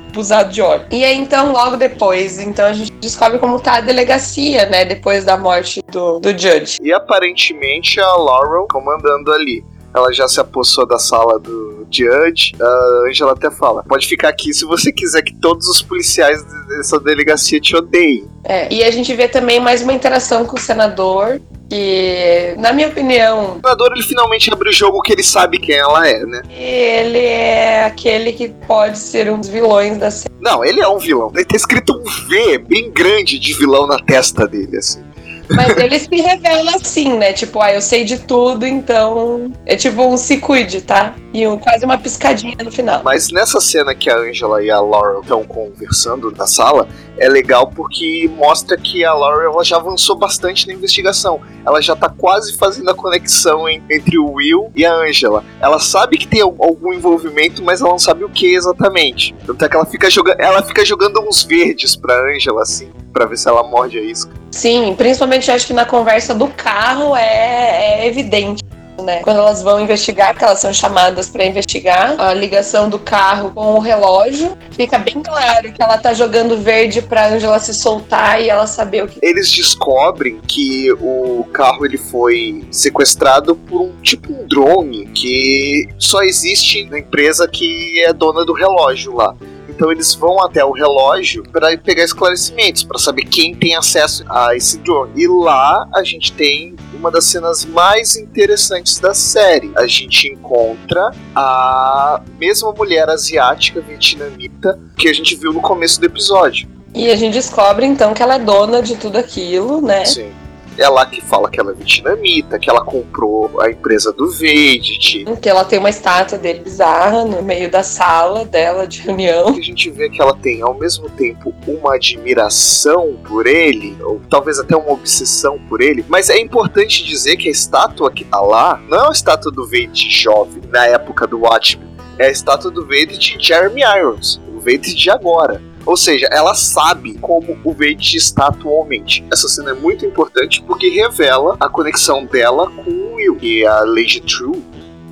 lambuzado 0.10 0.51
de 0.51 0.62
óleo. 0.62 0.86
E 0.92 1.04
aí, 1.06 1.18
então, 1.18 1.51
logo 1.51 1.78
depois, 1.78 2.39
então 2.39 2.66
a 2.66 2.74
gente 2.74 2.92
descobre 2.94 3.39
como 3.39 3.60
tá 3.60 3.75
a 3.75 3.82
delegacia, 3.82 4.68
né? 4.68 4.84
Depois 4.84 5.24
da 5.24 5.38
morte 5.38 5.82
do, 5.92 6.20
do 6.20 6.30
Judge. 6.32 6.78
E 6.82 6.92
aparentemente 6.92 8.00
a 8.00 8.16
Laurel 8.16 8.68
comandando 8.70 9.32
ali. 9.32 9.63
Ela 9.94 10.13
já 10.13 10.28
se 10.28 10.39
apossou 10.39 10.86
da 10.86 11.00
sala 11.00 11.39
do 11.39 11.88
Judge. 11.89 12.54
A 12.62 13.08
Angela 13.10 13.32
até 13.32 13.50
fala: 13.50 13.84
pode 13.84 14.08
ficar 14.08 14.30
aqui 14.30 14.54
se 14.54 14.63
você 14.63 14.92
quiser 14.92 15.24
que 15.24 15.34
todos 15.34 15.68
os 15.68 15.82
policiais 15.82 16.44
dessa 16.68 17.00
delegacia 17.00 17.60
te 17.60 17.75
odeiem. 17.75 18.30
É, 18.44 18.72
e 18.72 18.84
a 18.84 18.92
gente 18.92 19.13
vê 19.16 19.28
também 19.28 19.60
mais 19.60 19.82
uma 19.82 19.94
interação 19.94 20.46
com 20.46 20.58
o 20.58 20.60
senador, 20.60 21.42
que, 21.69 22.55
na 22.57 22.73
minha 22.73 22.88
opinião. 22.88 23.57
O 23.57 23.61
senador 23.61 23.91
ele 23.93 24.03
finalmente 24.03 24.51
abre 24.51 24.69
o 24.69 24.73
jogo 24.73 25.01
que 25.01 25.13
ele 25.13 25.23
sabe 25.23 25.59
quem 25.59 25.75
ela 25.75 26.07
é, 26.07 26.25
né? 26.25 26.41
Ele 26.49 27.19
é 27.19 27.85
aquele 27.85 28.33
que 28.33 28.49
pode 28.49 28.97
ser 28.97 29.31
um 29.31 29.39
dos 29.39 29.49
vilões 29.49 29.97
da 29.97 30.09
série. 30.09 30.33
Não, 30.41 30.63
ele 30.65 30.81
é 30.81 30.88
um 30.88 30.97
vilão. 30.97 31.31
Ele 31.35 31.45
tá 31.45 31.55
escrito 31.55 31.93
um 31.93 32.03
V 32.03 32.57
bem 32.57 32.91
grande 32.91 33.38
de 33.38 33.53
vilão 33.53 33.85
na 33.85 33.99
testa 33.99 34.47
dele, 34.47 34.77
assim. 34.77 35.03
Mas 35.51 35.77
ele 35.77 36.00
se 36.00 36.15
revela 36.15 36.75
assim, 36.75 37.18
né? 37.18 37.34
Tipo, 37.34 37.62
ah, 37.62 37.74
eu 37.74 37.82
sei 37.82 38.03
de 38.03 38.20
tudo, 38.20 38.65
então. 38.65 39.51
É 39.65 39.75
tipo 39.75 40.03
um 40.03 40.18
se 40.18 40.38
cuide, 40.38 40.82
tá? 40.82 41.15
E 41.34 41.48
um, 41.48 41.58
quase 41.58 41.86
uma 41.86 41.98
piscadinha 41.98 42.58
no 42.63 42.72
final. 42.72 43.01
Mas 43.03 43.32
nessa 43.32 43.60
cena 43.60 43.94
que 43.94 44.10
a 44.10 44.18
Angela 44.18 44.63
e 44.63 44.70
a 44.70 44.79
Laurel 44.79 45.22
estão 45.22 45.44
conversando 45.44 46.32
na 46.32 46.48
sala, 46.48 46.88
é 47.18 47.27
legal 47.27 47.68
porque 47.68 48.29
mostra 48.36 48.77
que 48.77 49.03
a 49.03 49.13
Laurel 49.13 49.53
ela 49.53 49.63
já 49.63 49.77
avançou 49.77 50.15
bastante 50.15 50.68
na 50.68 50.74
investigação. 50.74 51.39
Ela 51.65 51.82
já 51.82 51.96
tá 51.96 52.10
quase 52.10 52.58
fazendo 52.58 52.89
a 52.89 52.94
conexão 52.94 53.68
entre 53.70 54.18
o 54.18 54.34
Will 54.34 54.72
e 54.75 54.86
a 54.86 54.94
Angela. 54.94 55.44
Ela 55.62 55.79
sabe 55.79 56.18
que 56.18 56.27
tem 56.27 56.41
algum 56.41 56.94
envolvimento, 56.94 57.63
mas 57.63 57.82
ela 57.82 57.91
não 57.91 58.00
sabe 58.00 58.24
o 58.24 58.29
que 58.29 58.53
exatamente. 58.53 59.36
Tanto 59.46 59.65
é 59.65 59.70
que 59.70 59.75
ela 59.75 59.86
fica 59.86 60.10
jogando, 60.10 60.39
ela 60.39 60.63
fica 60.63 60.86
jogando 60.86 61.20
uns 61.22 61.44
verdes 61.44 61.96
pra 61.96 62.15
Angela, 62.34 62.62
assim, 62.62 62.89
pra 63.12 63.25
ver 63.25 63.38
se 63.38 63.48
ela 63.48 63.63
morde 63.63 63.98
a 63.98 64.01
isca. 64.01 64.32
Sim, 64.51 64.96
principalmente 64.96 65.51
acho 65.51 65.68
que 65.68 65.74
na 65.74 65.86
conversa 65.86 66.34
do 66.34 66.48
carro 66.48 67.15
é, 67.15 68.01
é 68.01 68.08
evidente. 68.08 68.63
Né? 69.03 69.22
Quando 69.22 69.38
elas 69.38 69.62
vão 69.62 69.79
investigar, 69.79 70.36
que 70.38 70.44
elas 70.44 70.60
são 70.60 70.74
chamadas 70.74 71.29
para 71.29 71.46
investigar 71.46 72.20
a 72.20 72.34
ligação 72.34 72.89
do 72.89 73.00
carro 73.00 73.51
com 73.51 73.75
o 73.75 73.79
relógio, 73.79 74.58
fica 74.72 74.98
bem 74.98 75.22
claro 75.24 75.72
que 75.72 75.82
ela 75.82 75.98
tá 75.98 76.13
jogando 76.13 76.58
verde 76.58 77.01
para 77.01 77.29
Angela 77.29 77.60
se 77.60 77.74
soltar 77.74 78.41
e 78.41 78.50
ela 78.50 78.68
saber 78.68 79.03
o 79.03 79.08
que. 79.08 79.20
Eles 79.22 79.50
descobrem 79.51 80.39
que 80.48 80.91
o 81.00 81.46
carro 81.53 81.86
ele 81.86 81.98
foi 81.98 82.68
sequestrado 82.72 83.56
por 83.56 83.82
um 83.82 83.96
tipo 84.01 84.34
um 84.34 84.46
drone 84.46 85.06
que 85.08 85.88
só 85.98 86.22
existe 86.22 86.84
na 86.86 87.00
empresa 87.00 87.48
que 87.48 88.03
é 88.06 88.12
dona 88.12 88.46
do 88.46 88.53
relógio 88.53 89.15
lá. 89.15 89.34
Então 89.79 89.93
eles 89.93 90.13
vão 90.13 90.43
até 90.43 90.63
o 90.65 90.74
relógio 90.74 91.41
para 91.53 91.77
pegar 91.77 92.03
esclarecimentos, 92.03 92.83
para 92.83 93.00
saber 93.00 93.24
quem 93.24 93.55
tem 93.55 93.77
acesso 93.77 94.25
a 94.27 94.53
esse 94.53 94.77
drone. 94.79 95.13
E 95.15 95.25
lá 95.25 95.88
a 95.95 96.03
gente 96.03 96.33
tem 96.33 96.75
uma 96.93 97.09
das 97.09 97.24
cenas 97.24 97.63
mais 97.63 98.17
interessantes 98.17 99.00
da 99.00 99.13
série. 99.13 99.71
A 99.77 99.88
gente 99.88 100.27
encontra 100.27 101.12
a 101.33 102.21
mesma 102.38 102.74
mulher 102.74 103.07
asiática 103.07 103.79
vietnamita 103.79 104.77
que 104.98 105.07
a 105.07 105.13
gente 105.13 105.33
viu 105.38 105.53
no 105.53 105.62
começo 105.62 105.98
do 105.98 106.05
episódio. 106.07 106.67
E 106.93 107.09
a 107.09 107.15
gente 107.15 107.36
descobre 107.36 107.86
então 107.86 108.13
que 108.13 108.21
ela 108.21 108.36
é 108.36 108.39
dona 108.39 108.81
de 108.81 108.98
tudo 108.98 109.17
aquilo, 109.17 109.79
né? 109.79 110.03
Sim. 110.03 110.33
É 110.79 110.88
lá 110.88 111.05
que 111.05 111.19
fala 111.19 111.50
que 111.51 111.59
ela 111.59 111.71
é 111.71 111.74
vietnamita, 111.74 112.57
que 112.57 112.69
ela 112.69 112.86
comprou 112.86 113.59
a 113.59 113.69
empresa 113.69 114.13
do 114.13 114.31
Vedit. 114.31 115.25
Que 115.41 115.50
ela 115.50 115.65
tem 115.65 115.77
uma 115.77 115.89
estátua 115.89 116.38
dele 116.38 116.59
bizarra 116.59 117.25
no 117.25 117.43
meio 117.43 117.69
da 117.69 117.83
sala 117.83 118.45
dela 118.45 118.88
de 118.88 119.01
reunião. 119.01 119.50
A 119.50 119.62
gente 119.62 119.89
vê 119.89 120.09
que 120.09 120.21
ela 120.21 120.33
tem 120.33 120.62
ao 120.62 120.74
mesmo 120.74 121.09
tempo 121.09 121.53
uma 121.67 121.95
admiração 121.95 123.17
por 123.27 123.45
ele, 123.45 123.98
ou 124.01 124.21
talvez 124.29 124.57
até 124.57 124.74
uma 124.74 124.93
obsessão 124.93 125.59
por 125.67 125.81
ele. 125.81 126.05
Mas 126.07 126.29
é 126.29 126.39
importante 126.39 127.03
dizer 127.03 127.36
que 127.36 127.50
a 127.50 127.51
estátua 127.51 128.09
que 128.09 128.24
tá 128.24 128.39
lá 128.39 128.81
não 128.88 129.05
é 129.05 129.09
a 129.09 129.12
estátua 129.12 129.51
do 129.51 129.67
Vedit 129.67 130.09
jovem, 130.09 130.63
na 130.69 130.86
época 130.86 131.27
do 131.27 131.41
Watchmen. 131.41 131.89
É 132.17 132.27
a 132.27 132.31
estátua 132.31 132.71
do 132.71 132.86
Vedit 132.86 133.38
de 133.38 133.45
Jeremy 133.45 133.81
Irons, 133.81 134.39
o 134.55 134.62
Vedit 134.62 134.95
de 134.95 135.09
agora. 135.09 135.62
Ou 135.86 135.98
seja, 135.98 136.27
ela 136.31 136.53
sabe 136.53 137.15
como 137.15 137.57
o 137.63 137.74
Vade 137.74 138.17
está 138.17 138.48
atualmente. 138.48 139.25
Essa 139.31 139.48
cena 139.48 139.71
é 139.71 139.74
muito 139.74 140.05
importante 140.05 140.62
porque 140.63 140.89
revela 140.89 141.55
a 141.59 141.69
conexão 141.69 142.25
dela 142.25 142.69
com 142.69 142.91
o 142.91 143.15
Will. 143.15 143.38
E 143.41 143.65
a 143.65 143.81
Lady 143.81 144.21
True, 144.21 144.63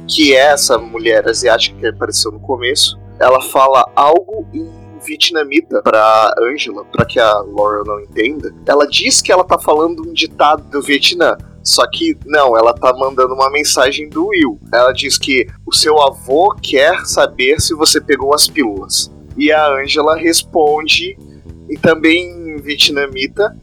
que 0.08 0.36
é 0.36 0.48
essa 0.52 0.78
mulher 0.78 1.28
asiática 1.28 1.78
que 1.80 1.88
apareceu 1.88 2.32
no 2.32 2.40
começo, 2.40 3.00
ela 3.20 3.42
fala 3.42 3.90
algo 3.96 4.46
em 4.54 4.70
vietnamita 5.06 5.82
para 5.82 6.34
Angela, 6.40 6.84
para 6.86 7.06
que 7.06 7.20
a 7.20 7.40
Laurel 7.40 7.86
não 7.86 8.00
entenda. 8.00 8.54
Ela 8.66 8.86
diz 8.88 9.22
que 9.22 9.32
ela 9.32 9.44
tá 9.44 9.58
falando 9.58 10.08
um 10.08 10.14
ditado 10.14 10.64
do 10.64 10.82
Vietnã, 10.82 11.38
só 11.64 11.86
que 11.90 12.18
não, 12.26 12.58
ela 12.58 12.74
tá 12.74 12.94
mandando 12.94 13.34
uma 13.34 13.50
mensagem 13.50 14.10
do 14.10 14.28
Will. 14.28 14.60
Ela 14.74 14.92
diz 14.92 15.18
que 15.18 15.48
o 15.66 15.74
seu 15.74 16.02
avô 16.02 16.56
quer 16.62 17.06
saber 17.06 17.60
se 17.60 17.74
você 17.74 18.00
pegou 18.00 18.34
as 18.34 18.48
pílulas. 18.48 19.12
E 19.38 19.52
a 19.52 19.68
Angela 19.68 20.18
responde, 20.18 21.18
e 21.70 21.78
também 21.78 22.28
em 22.28 22.62
vietnamita, 22.62 23.56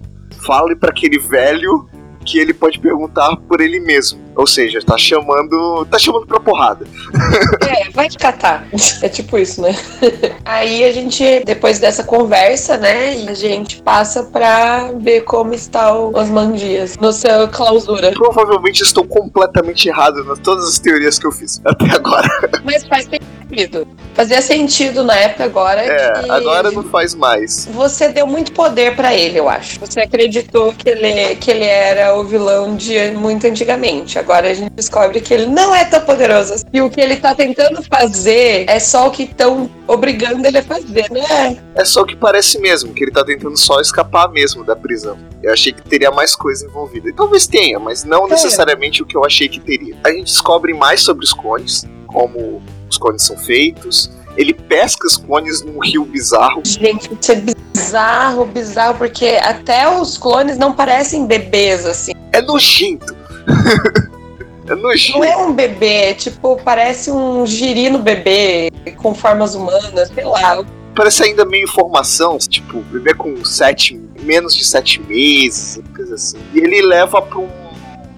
fale 0.44 0.76
para 0.76 0.90
aquele 0.90 1.18
velho 1.18 1.88
que 2.24 2.38
ele 2.38 2.54
pode 2.54 2.78
perguntar 2.78 3.36
por 3.36 3.60
ele 3.60 3.78
mesmo. 3.78 4.18
Ou 4.34 4.46
seja, 4.46 4.80
tá 4.80 4.96
chamando. 4.96 5.86
tá 5.90 5.98
chamando 5.98 6.26
pra 6.26 6.40
porrada. 6.40 6.86
É, 7.64 7.90
vai 7.90 8.08
te 8.08 8.18
catar. 8.18 8.66
É 9.02 9.08
tipo 9.08 9.36
isso, 9.38 9.60
né? 9.60 9.74
Aí 10.44 10.84
a 10.84 10.92
gente, 10.92 11.42
depois 11.44 11.78
dessa 11.78 12.04
conversa, 12.04 12.76
né, 12.76 13.14
a 13.28 13.34
gente 13.34 13.82
passa 13.82 14.22
pra 14.24 14.92
ver 14.92 15.22
como 15.22 15.54
está 15.54 15.92
o 15.92 16.16
Osman 16.16 16.52
Dias 16.52 16.96
no 16.98 17.12
seu 17.12 17.48
clausura. 17.48 18.12
Provavelmente 18.12 18.82
estou 18.82 19.04
completamente 19.04 19.88
errado 19.88 20.22
nas 20.24 20.38
todas 20.38 20.68
as 20.68 20.78
teorias 20.78 21.18
que 21.18 21.26
eu 21.26 21.32
fiz 21.32 21.60
até 21.64 21.90
agora. 21.90 22.28
Mas 22.64 22.86
faz 22.86 23.08
sentido. 23.08 23.86
Fazia 24.14 24.40
sentido 24.40 25.02
na 25.02 25.16
época, 25.16 25.44
agora. 25.44 25.82
É, 25.82 26.30
agora 26.30 26.70
não 26.70 26.84
faz 26.84 27.14
mais. 27.14 27.68
Você 27.72 28.08
deu 28.08 28.26
muito 28.26 28.52
poder 28.52 28.94
para 28.94 29.12
ele, 29.12 29.40
eu 29.40 29.48
acho. 29.48 29.80
Você 29.80 30.00
acreditou 30.00 30.72
que 30.72 30.88
ele, 30.88 31.34
que 31.36 31.50
ele 31.50 31.64
era 31.64 32.14
o 32.14 32.22
vilão 32.22 32.76
de 32.76 33.10
muito 33.10 33.46
antigamente. 33.46 34.16
Agora 34.18 34.50
a 34.50 34.54
gente 34.54 34.72
descobre 34.72 35.20
que 35.20 35.34
ele 35.34 35.46
não 35.46 35.74
é 35.74 35.84
tão 35.84 36.00
poderoso. 36.00 36.54
Assim. 36.54 36.64
E 36.72 36.80
o 36.80 36.88
que 36.88 37.00
ele 37.00 37.16
tá 37.16 37.34
tentando 37.34 37.82
fazer 37.82 38.64
é 38.68 38.78
só 38.78 39.08
o 39.08 39.10
que 39.10 39.24
estão 39.24 39.68
obrigando 39.88 40.46
ele 40.46 40.58
a 40.58 40.62
fazer, 40.62 41.10
né? 41.10 41.56
É 41.74 41.84
só 41.84 42.02
o 42.02 42.06
que 42.06 42.14
parece 42.14 42.60
mesmo, 42.60 42.94
que 42.94 43.02
ele 43.02 43.10
tá 43.10 43.24
tentando 43.24 43.56
só 43.56 43.80
escapar 43.80 44.30
mesmo 44.30 44.64
da 44.64 44.76
prisão. 44.76 45.18
Eu 45.42 45.52
achei 45.52 45.72
que 45.72 45.82
teria 45.82 46.12
mais 46.12 46.36
coisa 46.36 46.64
envolvida. 46.66 47.08
E 47.08 47.12
talvez 47.12 47.48
tenha, 47.48 47.80
mas 47.80 48.04
não 48.04 48.26
é. 48.26 48.30
necessariamente 48.30 49.02
o 49.02 49.06
que 49.06 49.16
eu 49.16 49.24
achei 49.24 49.48
que 49.48 49.58
teria. 49.58 49.96
A 50.04 50.10
gente 50.10 50.26
descobre 50.26 50.72
mais 50.72 51.02
sobre 51.02 51.24
os 51.24 51.32
clones, 51.32 51.84
como 52.06 52.62
os 52.94 52.98
clones 52.98 53.22
são 53.22 53.36
feitos, 53.36 54.10
Ele 54.36 54.52
pesca 54.52 55.06
os 55.06 55.16
clones 55.16 55.62
num 55.62 55.78
rio 55.78 56.04
bizarro. 56.04 56.62
Gente, 56.64 57.08
isso 57.20 57.32
é 57.32 57.36
bizarro, 57.36 58.46
bizarro, 58.46 58.98
porque 58.98 59.38
até 59.40 59.88
os 59.88 60.18
clones 60.18 60.58
não 60.58 60.72
parecem 60.72 61.26
bebês, 61.26 61.86
assim. 61.86 62.12
É 62.32 62.42
nojento. 62.42 63.14
é 64.66 64.74
nojento. 64.74 65.18
Não 65.18 65.24
é 65.24 65.36
um 65.36 65.52
bebê, 65.52 66.10
é 66.10 66.14
tipo, 66.14 66.60
parece 66.64 67.12
um 67.12 67.46
girino 67.46 67.98
bebê 68.00 68.72
com 68.96 69.14
formas 69.14 69.54
humanas, 69.54 70.08
sei 70.12 70.24
lá. 70.24 70.64
Parece 70.96 71.24
ainda 71.24 71.44
meio 71.44 71.64
informação, 71.64 72.38
tipo, 72.38 72.80
bebê 72.82 73.14
com 73.14 73.44
sete, 73.44 74.00
menos 74.20 74.54
de 74.54 74.64
sete 74.64 75.00
meses, 75.00 75.80
coisa 75.94 76.14
assim. 76.16 76.38
E 76.52 76.58
ele 76.58 76.82
leva 76.82 77.22
pra 77.22 77.38
um 77.38 77.63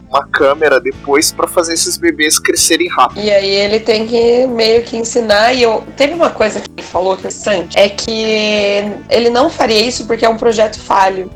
uma 0.09 0.27
câmera 0.27 0.81
depois 0.81 1.33
para 1.33 1.47
fazer 1.47 1.75
esses 1.75 1.97
bebês 1.97 2.39
crescerem 2.39 2.89
rápido. 2.89 3.23
E 3.23 3.31
aí 3.31 3.51
ele 3.51 3.81
tem 3.81 4.07
que 4.07 4.47
meio 4.47 4.83
que 4.83 4.97
ensinar. 4.97 5.53
E 5.53 5.63
eu 5.63 5.85
teve 5.97 6.15
uma 6.15 6.31
coisa 6.31 6.61
que 6.61 6.71
ele 6.77 6.83
falou 6.83 7.15
interessante, 7.15 7.79
é 7.79 7.89
que 7.89 8.85
ele 9.11 9.31
não 9.31 9.51
faria 9.51 9.81
isso 9.81 10.07
porque 10.07 10.25
é 10.25 10.29
um 10.29 10.37
projeto 10.37 10.79
falho. 10.81 11.31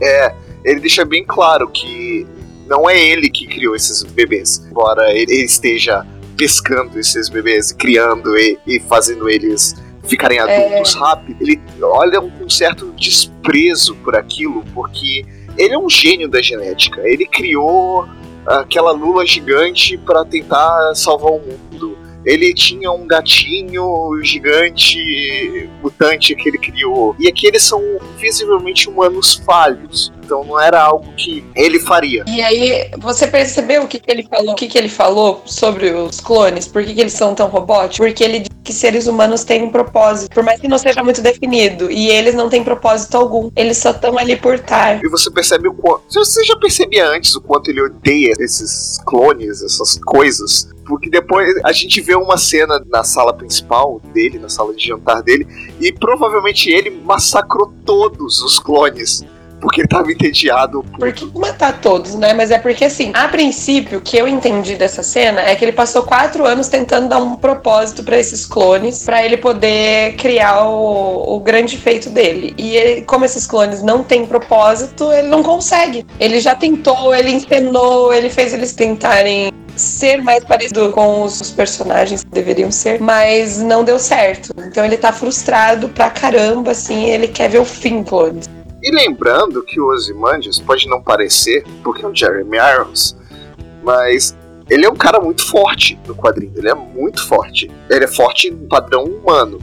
É, 0.00 0.34
ele 0.64 0.80
deixa 0.80 1.04
bem 1.04 1.24
claro 1.24 1.68
que 1.68 2.26
não 2.66 2.88
é 2.88 2.98
ele 2.98 3.30
que 3.30 3.46
criou 3.46 3.76
esses 3.76 4.02
bebês, 4.02 4.66
embora 4.68 5.12
ele 5.12 5.44
esteja 5.44 6.04
pescando 6.36 6.98
esses 6.98 7.28
bebês, 7.28 7.72
criando 7.72 8.36
e, 8.36 8.58
e 8.66 8.80
fazendo 8.80 9.28
eles 9.28 9.74
ficarem 10.04 10.38
adultos 10.38 10.94
é... 10.94 10.98
rápido. 10.98 11.36
Ele 11.40 11.60
olha 11.80 12.20
com 12.20 12.44
um 12.44 12.50
certo 12.50 12.92
desprezo 12.96 13.94
por 13.96 14.16
aquilo, 14.16 14.64
porque 14.74 15.24
ele 15.58 15.74
é 15.74 15.78
um 15.78 15.88
gênio 15.88 16.28
da 16.28 16.40
genética. 16.40 17.00
Ele 17.04 17.26
criou 17.26 18.06
aquela 18.46 18.92
lula 18.92 19.26
gigante 19.26 19.96
para 19.98 20.24
tentar 20.24 20.94
salvar 20.94 21.32
o 21.32 21.40
mundo. 21.40 21.98
Ele 22.24 22.52
tinha 22.52 22.90
um 22.90 23.06
gatinho 23.06 24.20
gigante 24.22 25.68
mutante 25.80 26.34
que 26.34 26.48
ele 26.48 26.58
criou. 26.58 27.14
E 27.18 27.28
aqui 27.28 27.46
eles 27.46 27.62
são 27.62 27.80
visivelmente 28.18 28.88
humanos 28.88 29.34
falhos. 29.34 30.12
Então 30.26 30.44
não 30.44 30.60
era 30.60 30.82
algo 30.82 31.06
que 31.16 31.44
ele 31.54 31.78
faria. 31.78 32.24
E 32.26 32.42
aí, 32.42 32.90
você 32.98 33.28
percebeu 33.28 33.84
o 33.84 33.88
que, 33.88 34.00
que 34.00 34.10
ele 34.10 34.24
falou? 34.24 34.52
O 34.52 34.56
que, 34.56 34.66
que 34.66 34.76
ele 34.76 34.88
falou 34.88 35.40
sobre 35.46 35.90
os 35.90 36.20
clones? 36.20 36.66
Por 36.66 36.84
que, 36.84 36.94
que 36.94 37.00
eles 37.00 37.12
são 37.12 37.32
tão 37.32 37.46
robóticos? 37.46 37.98
Porque 37.98 38.24
ele 38.24 38.40
diz 38.40 38.48
que 38.64 38.72
seres 38.72 39.06
humanos 39.06 39.44
têm 39.44 39.62
um 39.62 39.70
propósito, 39.70 40.34
por 40.34 40.42
mais 40.42 40.60
que 40.60 40.66
não 40.66 40.78
seja 40.78 41.02
muito 41.04 41.22
definido. 41.22 41.88
E 41.88 42.08
eles 42.08 42.34
não 42.34 42.48
têm 42.48 42.64
propósito 42.64 43.16
algum. 43.16 43.50
Eles 43.54 43.78
só 43.78 43.92
estão 43.92 44.18
ali 44.18 44.36
por 44.36 44.56
estar. 44.56 45.02
E 45.02 45.08
você 45.08 45.30
percebe 45.30 45.68
o 45.68 45.74
quanto. 45.74 46.02
Você 46.12 46.44
já 46.44 46.56
percebia 46.56 47.08
antes 47.08 47.36
o 47.36 47.40
quanto 47.40 47.70
ele 47.70 47.80
odeia 47.80 48.32
esses 48.40 48.98
clones, 49.06 49.62
essas 49.62 49.96
coisas. 50.04 50.68
Porque 50.84 51.08
depois 51.08 51.48
a 51.64 51.72
gente 51.72 52.00
vê 52.00 52.16
uma 52.16 52.36
cena 52.36 52.84
na 52.90 53.04
sala 53.04 53.32
principal 53.32 54.00
dele, 54.12 54.38
na 54.38 54.48
sala 54.48 54.74
de 54.74 54.84
jantar 54.84 55.22
dele, 55.22 55.46
e 55.80 55.92
provavelmente 55.92 56.70
ele 56.70 56.90
massacrou 56.90 57.72
todos 57.84 58.40
os 58.42 58.58
clones 58.58 59.24
porque 59.60 59.80
ele 59.80 59.88
tava 59.88 60.10
entediado. 60.10 60.84
Por 60.98 61.12
que 61.12 61.26
matar 61.38 61.80
todos, 61.80 62.14
né? 62.14 62.32
Mas 62.32 62.50
é 62.50 62.58
porque, 62.58 62.84
assim, 62.84 63.10
a 63.14 63.28
princípio, 63.28 63.98
o 63.98 64.00
que 64.00 64.16
eu 64.16 64.28
entendi 64.28 64.76
dessa 64.76 65.02
cena 65.02 65.40
é 65.40 65.54
que 65.54 65.64
ele 65.64 65.72
passou 65.72 66.02
quatro 66.02 66.44
anos 66.44 66.68
tentando 66.68 67.08
dar 67.08 67.18
um 67.18 67.36
propósito 67.36 68.02
para 68.02 68.18
esses 68.18 68.44
clones, 68.44 69.04
para 69.04 69.24
ele 69.24 69.36
poder 69.36 70.14
criar 70.16 70.66
o, 70.68 71.36
o 71.36 71.40
grande 71.40 71.76
feito 71.76 72.10
dele. 72.10 72.54
E 72.58 72.76
ele, 72.76 73.02
como 73.02 73.24
esses 73.24 73.46
clones 73.46 73.82
não 73.82 74.02
têm 74.02 74.26
propósito, 74.26 75.12
ele 75.12 75.28
não 75.28 75.42
consegue. 75.42 76.06
Ele 76.20 76.40
já 76.40 76.54
tentou, 76.54 77.14
ele 77.14 77.30
encenou, 77.30 78.12
ele 78.12 78.30
fez 78.30 78.52
eles 78.52 78.72
tentarem 78.72 79.52
ser 79.76 80.22
mais 80.22 80.42
parecido 80.42 80.90
com 80.90 81.22
os 81.22 81.50
personagens 81.50 82.24
que 82.24 82.30
deveriam 82.30 82.70
ser, 82.70 83.00
mas 83.00 83.58
não 83.58 83.84
deu 83.84 83.98
certo. 83.98 84.54
Então 84.66 84.84
ele 84.84 84.96
tá 84.96 85.12
frustrado 85.12 85.88
pra 85.90 86.10
caramba, 86.10 86.70
assim, 86.70 87.04
ele 87.04 87.28
quer 87.28 87.50
ver 87.50 87.58
o 87.58 87.64
fim, 87.64 88.02
clones. 88.02 88.55
E 88.86 88.90
lembrando 88.92 89.64
que 89.64 89.80
o 89.80 89.88
Ozymandias 89.88 90.60
pode 90.60 90.88
não 90.88 91.02
parecer, 91.02 91.64
porque 91.82 92.04
é 92.04 92.08
o 92.08 92.14
Jeremy 92.14 92.56
Irons, 92.56 93.16
mas 93.82 94.36
ele 94.70 94.86
é 94.86 94.88
um 94.88 94.94
cara 94.94 95.18
muito 95.18 95.44
forte 95.44 95.98
no 96.06 96.14
quadrinho, 96.14 96.52
ele 96.54 96.68
é 96.68 96.74
muito 96.74 97.26
forte. 97.26 97.68
Ele 97.90 98.04
é 98.04 98.06
forte 98.06 98.48
no 98.48 98.68
padrão 98.68 99.02
humano, 99.02 99.58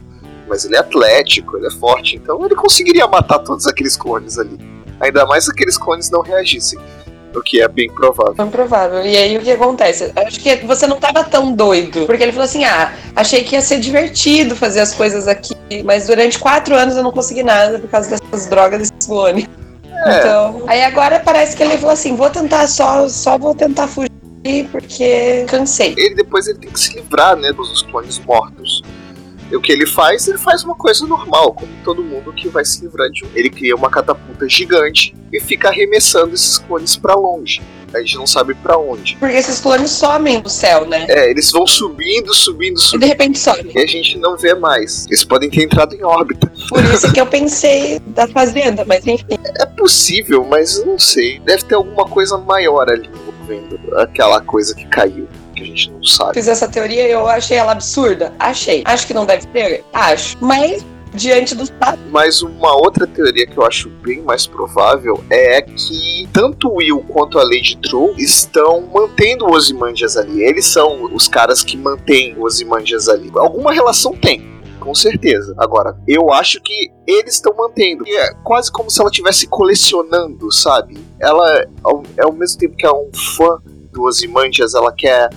mas 0.46 0.66
ele 0.66 0.76
é 0.76 0.78
atlético, 0.78 1.56
ele 1.56 1.68
é 1.68 1.70
forte, 1.70 2.16
então 2.16 2.44
ele 2.44 2.54
conseguiria 2.54 3.06
matar 3.06 3.38
todos 3.38 3.66
aqueles 3.66 3.96
clones 3.96 4.38
ali. 4.38 4.58
Ainda 5.00 5.24
mais 5.24 5.44
se 5.44 5.50
aqueles 5.50 5.78
clones 5.78 6.10
não 6.10 6.20
reagissem. 6.20 6.78
O 7.34 7.42
que 7.42 7.60
é 7.60 7.68
bem 7.68 7.90
provável. 7.90 8.34
Bem 8.34 8.48
provável. 8.48 9.04
E 9.04 9.16
aí 9.16 9.36
o 9.36 9.40
que 9.40 9.50
acontece? 9.50 10.12
Acho 10.14 10.40
que 10.40 10.56
você 10.56 10.86
não 10.86 10.96
estava 10.96 11.24
tão 11.24 11.52
doido. 11.52 12.06
Porque 12.06 12.22
ele 12.22 12.32
falou 12.32 12.44
assim: 12.44 12.64
ah, 12.64 12.92
achei 13.14 13.42
que 13.42 13.54
ia 13.54 13.60
ser 13.60 13.80
divertido 13.80 14.54
fazer 14.54 14.80
as 14.80 14.94
coisas 14.94 15.26
aqui, 15.26 15.54
mas 15.84 16.06
durante 16.06 16.38
quatro 16.38 16.74
anos 16.74 16.96
eu 16.96 17.02
não 17.02 17.12
consegui 17.12 17.42
nada 17.42 17.78
por 17.78 17.88
causa 17.88 18.10
dessas 18.10 18.46
drogas 18.46 18.80
desse 18.80 19.06
clone. 19.06 19.48
É. 20.06 20.18
Então, 20.18 20.62
aí 20.66 20.82
agora 20.82 21.20
parece 21.20 21.56
que 21.56 21.62
ele 21.62 21.76
falou 21.78 21.92
assim: 21.92 22.14
vou 22.16 22.30
tentar 22.30 22.66
só, 22.66 23.08
só 23.08 23.38
vou 23.38 23.54
tentar 23.54 23.88
fugir 23.88 24.10
porque 24.70 25.46
cansei. 25.48 25.94
Ele 25.96 26.14
depois 26.14 26.46
ele 26.46 26.58
tem 26.58 26.70
que 26.70 26.78
se 26.78 26.94
livrar, 26.94 27.36
né, 27.36 27.52
dos 27.52 27.82
clones 27.82 28.18
mortos. 28.20 28.53
E 29.50 29.56
o 29.56 29.60
que 29.60 29.72
ele 29.72 29.86
faz? 29.86 30.26
Ele 30.26 30.38
faz 30.38 30.64
uma 30.64 30.74
coisa 30.74 31.06
normal, 31.06 31.52
como 31.52 31.70
todo 31.84 32.02
mundo 32.02 32.32
que 32.32 32.48
vai 32.48 32.64
se 32.64 32.82
livrar 32.82 33.10
de 33.10 33.24
um. 33.24 33.28
Ele 33.34 33.50
cria 33.50 33.76
uma 33.76 33.90
catapulta 33.90 34.48
gigante 34.48 35.14
e 35.32 35.40
fica 35.40 35.68
arremessando 35.68 36.34
esses 36.34 36.58
clones 36.58 36.96
para 36.96 37.14
longe. 37.14 37.62
A 37.94 38.00
gente 38.00 38.16
não 38.16 38.26
sabe 38.26 38.54
para 38.54 38.76
onde. 38.76 39.16
Porque 39.20 39.36
esses 39.36 39.60
clones 39.60 39.90
somem 39.90 40.42
no 40.42 40.48
céu, 40.48 40.84
né? 40.84 41.06
É, 41.08 41.30
eles 41.30 41.52
vão 41.52 41.64
subindo, 41.64 42.34
subindo, 42.34 42.80
subindo. 42.80 43.02
E 43.02 43.04
de 43.04 43.06
repente 43.06 43.38
somem. 43.38 43.72
E 43.72 43.78
a 43.78 43.86
gente 43.86 44.18
não 44.18 44.36
vê 44.36 44.52
mais. 44.52 45.06
Eles 45.06 45.22
podem 45.22 45.48
ter 45.48 45.62
entrado 45.62 45.94
em 45.94 46.02
órbita. 46.02 46.50
Por 46.68 46.84
isso 46.84 47.12
que 47.12 47.20
eu 47.20 47.26
pensei 47.26 48.00
da 48.00 48.26
fazenda, 48.26 48.84
mas 48.84 49.06
enfim. 49.06 49.38
É 49.60 49.66
possível, 49.66 50.44
mas 50.44 50.84
não 50.84 50.98
sei. 50.98 51.38
Deve 51.40 51.62
ter 51.64 51.76
alguma 51.76 52.04
coisa 52.04 52.36
maior 52.36 52.90
ali 52.90 53.08
envolvendo 53.08 53.78
aquela 53.98 54.40
coisa 54.40 54.74
que 54.74 54.86
caiu 54.86 55.28
que 55.54 55.62
a 55.62 55.66
gente 55.66 55.90
não 55.90 56.02
sabe. 56.04 56.34
Fiz 56.34 56.48
essa 56.48 56.68
teoria 56.68 57.06
e 57.06 57.12
eu 57.12 57.26
achei 57.28 57.56
ela 57.56 57.72
absurda. 57.72 58.32
Achei. 58.38 58.82
Acho 58.84 59.06
que 59.06 59.14
não 59.14 59.24
deve 59.24 59.46
ter? 59.46 59.84
Acho. 59.92 60.36
Mas 60.40 60.84
diante 61.14 61.54
dos 61.54 61.70
fatos. 61.78 62.00
Mas 62.10 62.42
uma 62.42 62.74
outra 62.74 63.06
teoria 63.06 63.46
que 63.46 63.56
eu 63.56 63.64
acho 63.64 63.88
bem 63.88 64.20
mais 64.22 64.46
provável 64.46 65.22
é 65.30 65.62
que 65.62 66.28
tanto 66.32 66.68
o 66.68 66.76
Will 66.76 67.04
quanto 67.08 67.38
a 67.38 67.44
Lady 67.44 67.78
True 67.80 68.14
estão 68.18 68.82
mantendo 68.92 69.46
os 69.46 69.56
Ozymandias 69.56 70.16
ali. 70.16 70.42
Eles 70.42 70.66
são 70.66 71.04
os 71.14 71.28
caras 71.28 71.62
que 71.62 71.76
mantêm 71.76 72.34
os 72.36 72.54
Ozymandias 72.54 73.08
ali. 73.08 73.30
Alguma 73.34 73.72
relação 73.72 74.12
tem. 74.12 74.52
Com 74.80 74.94
certeza. 74.94 75.54
Agora, 75.56 75.96
eu 76.06 76.30
acho 76.30 76.60
que 76.60 76.90
eles 77.06 77.36
estão 77.36 77.54
mantendo. 77.56 78.06
E 78.06 78.14
é 78.16 78.34
quase 78.42 78.70
como 78.70 78.90
se 78.90 79.00
ela 79.00 79.08
estivesse 79.08 79.46
colecionando, 79.46 80.52
sabe? 80.52 80.98
Ela, 81.18 81.66
ao, 81.82 82.02
ao 82.22 82.32
mesmo 82.32 82.58
tempo 82.58 82.76
que 82.76 82.84
é 82.84 82.92
um 82.92 83.08
fã 83.36 83.62
do 83.90 84.02
Ozymandias, 84.02 84.74
ela 84.74 84.92
quer 84.92 85.30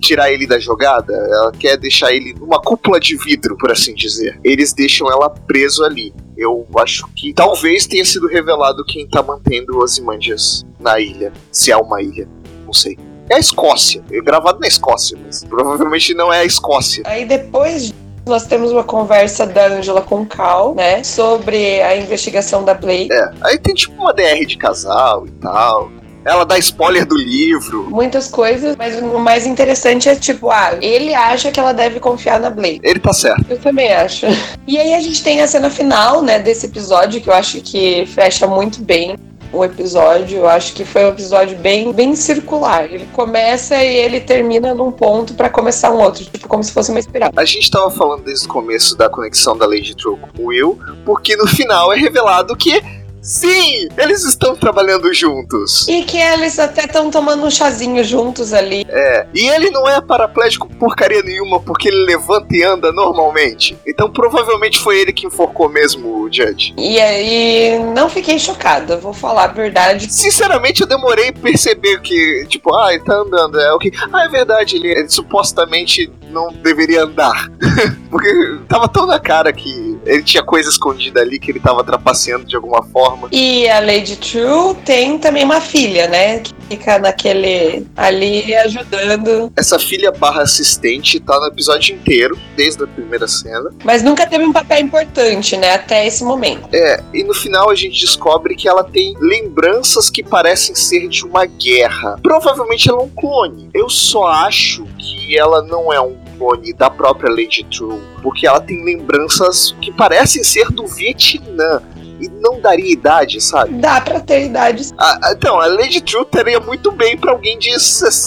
tirar 0.00 0.30
ele 0.30 0.46
da 0.46 0.58
jogada, 0.58 1.12
ela 1.12 1.52
quer 1.52 1.76
deixar 1.76 2.12
ele 2.12 2.34
numa 2.34 2.60
cúpula 2.60 3.00
de 3.00 3.16
vidro, 3.16 3.56
por 3.56 3.70
assim 3.70 3.94
dizer. 3.94 4.38
Eles 4.44 4.72
deixam 4.72 5.10
ela 5.10 5.28
preso 5.28 5.84
ali. 5.84 6.14
Eu 6.36 6.66
acho 6.78 7.06
que 7.16 7.32
talvez 7.32 7.86
tenha 7.86 8.04
sido 8.04 8.28
revelado 8.28 8.84
quem 8.84 9.08
tá 9.08 9.22
mantendo 9.22 9.78
os 9.78 9.98
Imandias 9.98 10.64
na 10.78 11.00
ilha. 11.00 11.32
Se 11.50 11.72
é 11.72 11.76
uma 11.76 12.00
ilha, 12.00 12.28
não 12.64 12.72
sei. 12.72 12.96
É 13.28 13.34
a 13.34 13.38
Escócia, 13.38 14.02
é 14.10 14.20
gravado 14.20 14.60
na 14.60 14.66
Escócia, 14.66 15.18
mas 15.22 15.44
provavelmente 15.44 16.14
não 16.14 16.32
é 16.32 16.40
a 16.40 16.44
Escócia. 16.44 17.02
Aí 17.06 17.24
depois 17.26 17.92
nós 18.24 18.46
temos 18.46 18.70
uma 18.70 18.84
conversa 18.84 19.46
da 19.46 19.66
Angela 19.66 20.02
com 20.02 20.22
o 20.22 20.26
Cal, 20.26 20.74
né? 20.74 21.02
Sobre 21.02 21.82
a 21.82 21.96
investigação 21.96 22.64
da 22.64 22.74
Blake. 22.74 23.12
É, 23.12 23.30
aí 23.40 23.58
tem 23.58 23.74
tipo 23.74 24.00
uma 24.00 24.12
DR 24.12 24.44
de 24.46 24.56
casal 24.56 25.26
e 25.26 25.30
tal. 25.32 25.90
Ela 26.28 26.44
dá 26.44 26.58
spoiler 26.58 27.06
do 27.06 27.16
livro. 27.16 27.88
Muitas 27.88 28.28
coisas, 28.28 28.76
mas 28.76 29.00
o 29.00 29.18
mais 29.18 29.46
interessante 29.46 30.10
é 30.10 30.14
tipo, 30.14 30.50
ah, 30.50 30.76
ele 30.82 31.14
acha 31.14 31.50
que 31.50 31.58
ela 31.58 31.72
deve 31.72 31.98
confiar 31.98 32.38
na 32.38 32.50
Blake. 32.50 32.80
Ele 32.82 33.00
tá 33.00 33.14
certo. 33.14 33.46
Eu 33.48 33.58
também 33.58 33.90
acho. 33.90 34.26
E 34.66 34.76
aí 34.76 34.92
a 34.92 35.00
gente 35.00 35.22
tem 35.24 35.40
a 35.40 35.46
cena 35.46 35.70
final, 35.70 36.20
né, 36.20 36.38
desse 36.38 36.66
episódio, 36.66 37.18
que 37.22 37.30
eu 37.30 37.32
acho 37.32 37.62
que 37.62 38.04
fecha 38.04 38.46
muito 38.46 38.82
bem 38.82 39.16
o 39.50 39.64
episódio. 39.64 40.40
Eu 40.40 40.48
acho 40.50 40.74
que 40.74 40.84
foi 40.84 41.06
um 41.06 41.08
episódio 41.08 41.56
bem, 41.56 41.92
bem 41.94 42.14
circular. 42.14 42.84
Ele 42.84 43.08
começa 43.14 43.82
e 43.82 43.96
ele 43.96 44.20
termina 44.20 44.74
num 44.74 44.92
ponto 44.92 45.32
para 45.32 45.48
começar 45.48 45.90
um 45.90 45.98
outro, 45.98 46.26
tipo 46.26 46.46
como 46.46 46.62
se 46.62 46.72
fosse 46.72 46.90
uma 46.90 47.00
espiral. 47.00 47.32
A 47.34 47.44
gente 47.46 47.70
tava 47.70 47.90
falando 47.90 48.24
desde 48.24 48.46
o 48.46 48.50
começo 48.50 48.94
da 48.98 49.08
conexão 49.08 49.56
da 49.56 49.66
Lady 49.66 49.96
True 49.96 50.18
com 50.18 50.42
o 50.42 50.46
Will, 50.48 50.78
porque 51.06 51.36
no 51.36 51.46
final 51.46 51.90
é 51.90 51.96
revelado 51.96 52.54
que 52.54 52.82
Sim, 53.20 53.88
eles 53.96 54.24
estão 54.24 54.54
trabalhando 54.56 55.12
juntos. 55.12 55.86
E 55.88 56.02
que 56.02 56.16
eles 56.16 56.58
até 56.58 56.84
estão 56.84 57.10
tomando 57.10 57.44
um 57.44 57.50
chazinho 57.50 58.02
juntos 58.04 58.52
ali. 58.52 58.86
É, 58.88 59.26
e 59.34 59.48
ele 59.48 59.70
não 59.70 59.88
é 59.88 60.00
paraplégico 60.00 60.68
porcaria 60.74 61.22
nenhuma 61.22 61.60
porque 61.60 61.88
ele 61.88 62.04
levanta 62.04 62.54
e 62.56 62.62
anda 62.62 62.92
normalmente. 62.92 63.76
Então 63.86 64.10
provavelmente 64.10 64.78
foi 64.78 65.00
ele 65.00 65.12
que 65.12 65.26
enforcou 65.26 65.68
mesmo 65.68 66.22
o 66.22 66.32
Judge. 66.32 66.74
E 66.76 67.00
aí, 67.00 67.78
não 67.94 68.08
fiquei 68.08 68.38
chocada, 68.38 68.96
vou 68.96 69.12
falar 69.12 69.44
a 69.44 69.48
verdade. 69.48 70.12
Sinceramente, 70.12 70.80
eu 70.80 70.86
demorei 70.86 71.28
a 71.28 71.32
perceber 71.32 72.00
que, 72.00 72.46
tipo, 72.48 72.74
ah, 72.74 72.92
ele 72.94 73.02
tá 73.02 73.14
andando. 73.14 73.60
É 73.60 73.72
o 73.72 73.78
que. 73.78 73.92
Ah, 74.12 74.24
é 74.24 74.28
verdade, 74.28 74.76
ele, 74.76 74.88
ele 74.88 75.08
supostamente 75.08 76.10
não 76.30 76.52
deveria 76.52 77.02
andar. 77.02 77.50
Porque 78.10 78.58
tava 78.68 78.88
tão 78.88 79.06
na 79.06 79.18
cara 79.18 79.52
que 79.52 79.98
ele 80.04 80.22
tinha 80.22 80.42
coisa 80.42 80.68
escondida 80.68 81.20
ali 81.20 81.38
que 81.38 81.50
ele 81.50 81.60
tava 81.60 81.84
trapaceando 81.84 82.44
de 82.44 82.56
alguma 82.56 82.82
forma. 82.82 83.28
E 83.32 83.68
a 83.68 83.80
Lady 83.80 84.16
True 84.16 84.74
tem 84.84 85.18
também 85.18 85.44
uma 85.44 85.60
filha, 85.60 86.08
né? 86.08 86.40
Que 86.40 86.52
fica 86.68 86.98
naquele 86.98 87.86
ali 87.96 88.54
ajudando. 88.54 89.52
Essa 89.56 89.78
filha 89.78 90.12
barra 90.12 90.42
assistente 90.42 91.18
tá 91.18 91.38
no 91.40 91.46
episódio 91.46 91.94
inteiro, 91.94 92.38
desde 92.56 92.84
a 92.84 92.86
primeira 92.86 93.26
cena. 93.26 93.70
Mas 93.84 94.02
nunca 94.02 94.26
teve 94.26 94.44
um 94.44 94.52
papel 94.52 94.80
importante, 94.80 95.56
né? 95.56 95.74
Até 95.74 96.06
esse 96.06 96.22
momento. 96.22 96.68
É, 96.72 97.02
e 97.12 97.24
no 97.24 97.34
final 97.34 97.70
a 97.70 97.74
gente 97.74 98.00
descobre 98.00 98.54
que 98.54 98.68
ela 98.68 98.84
tem 98.84 99.16
lembranças 99.18 100.10
que 100.10 100.22
parecem 100.22 100.74
ser 100.74 101.08
de 101.08 101.24
uma 101.24 101.46
guerra. 101.46 102.18
Provavelmente 102.22 102.88
ela 102.88 103.00
é 103.00 103.04
um 103.04 103.08
clone. 103.08 103.70
Eu 103.72 103.88
só 103.88 104.26
acho 104.26 104.84
que 104.98 105.38
ela 105.38 105.62
não 105.62 105.92
é 105.92 106.00
um 106.00 106.16
clone 106.38 106.72
da 106.72 106.88
própria 106.88 107.30
Lady 107.30 107.64
True, 107.64 108.00
porque 108.22 108.46
ela 108.46 108.60
tem 108.60 108.84
lembranças 108.84 109.74
que 109.80 109.92
parecem 109.92 110.44
ser 110.44 110.68
do 110.70 110.86
Vietnã 110.86 111.82
e 112.20 112.28
não 112.28 112.60
daria 112.60 112.92
idade, 112.92 113.40
sabe? 113.40 113.74
Dá 113.74 114.00
pra 114.00 114.20
ter 114.20 114.46
idade. 114.46 114.90
Ah, 114.98 115.18
então, 115.36 115.60
a 115.60 115.66
Lady 115.66 116.00
True 116.00 116.24
teria 116.26 116.60
muito 116.60 116.90
bem 116.92 117.16
pra 117.16 117.32
alguém 117.32 117.58
de 117.58 117.70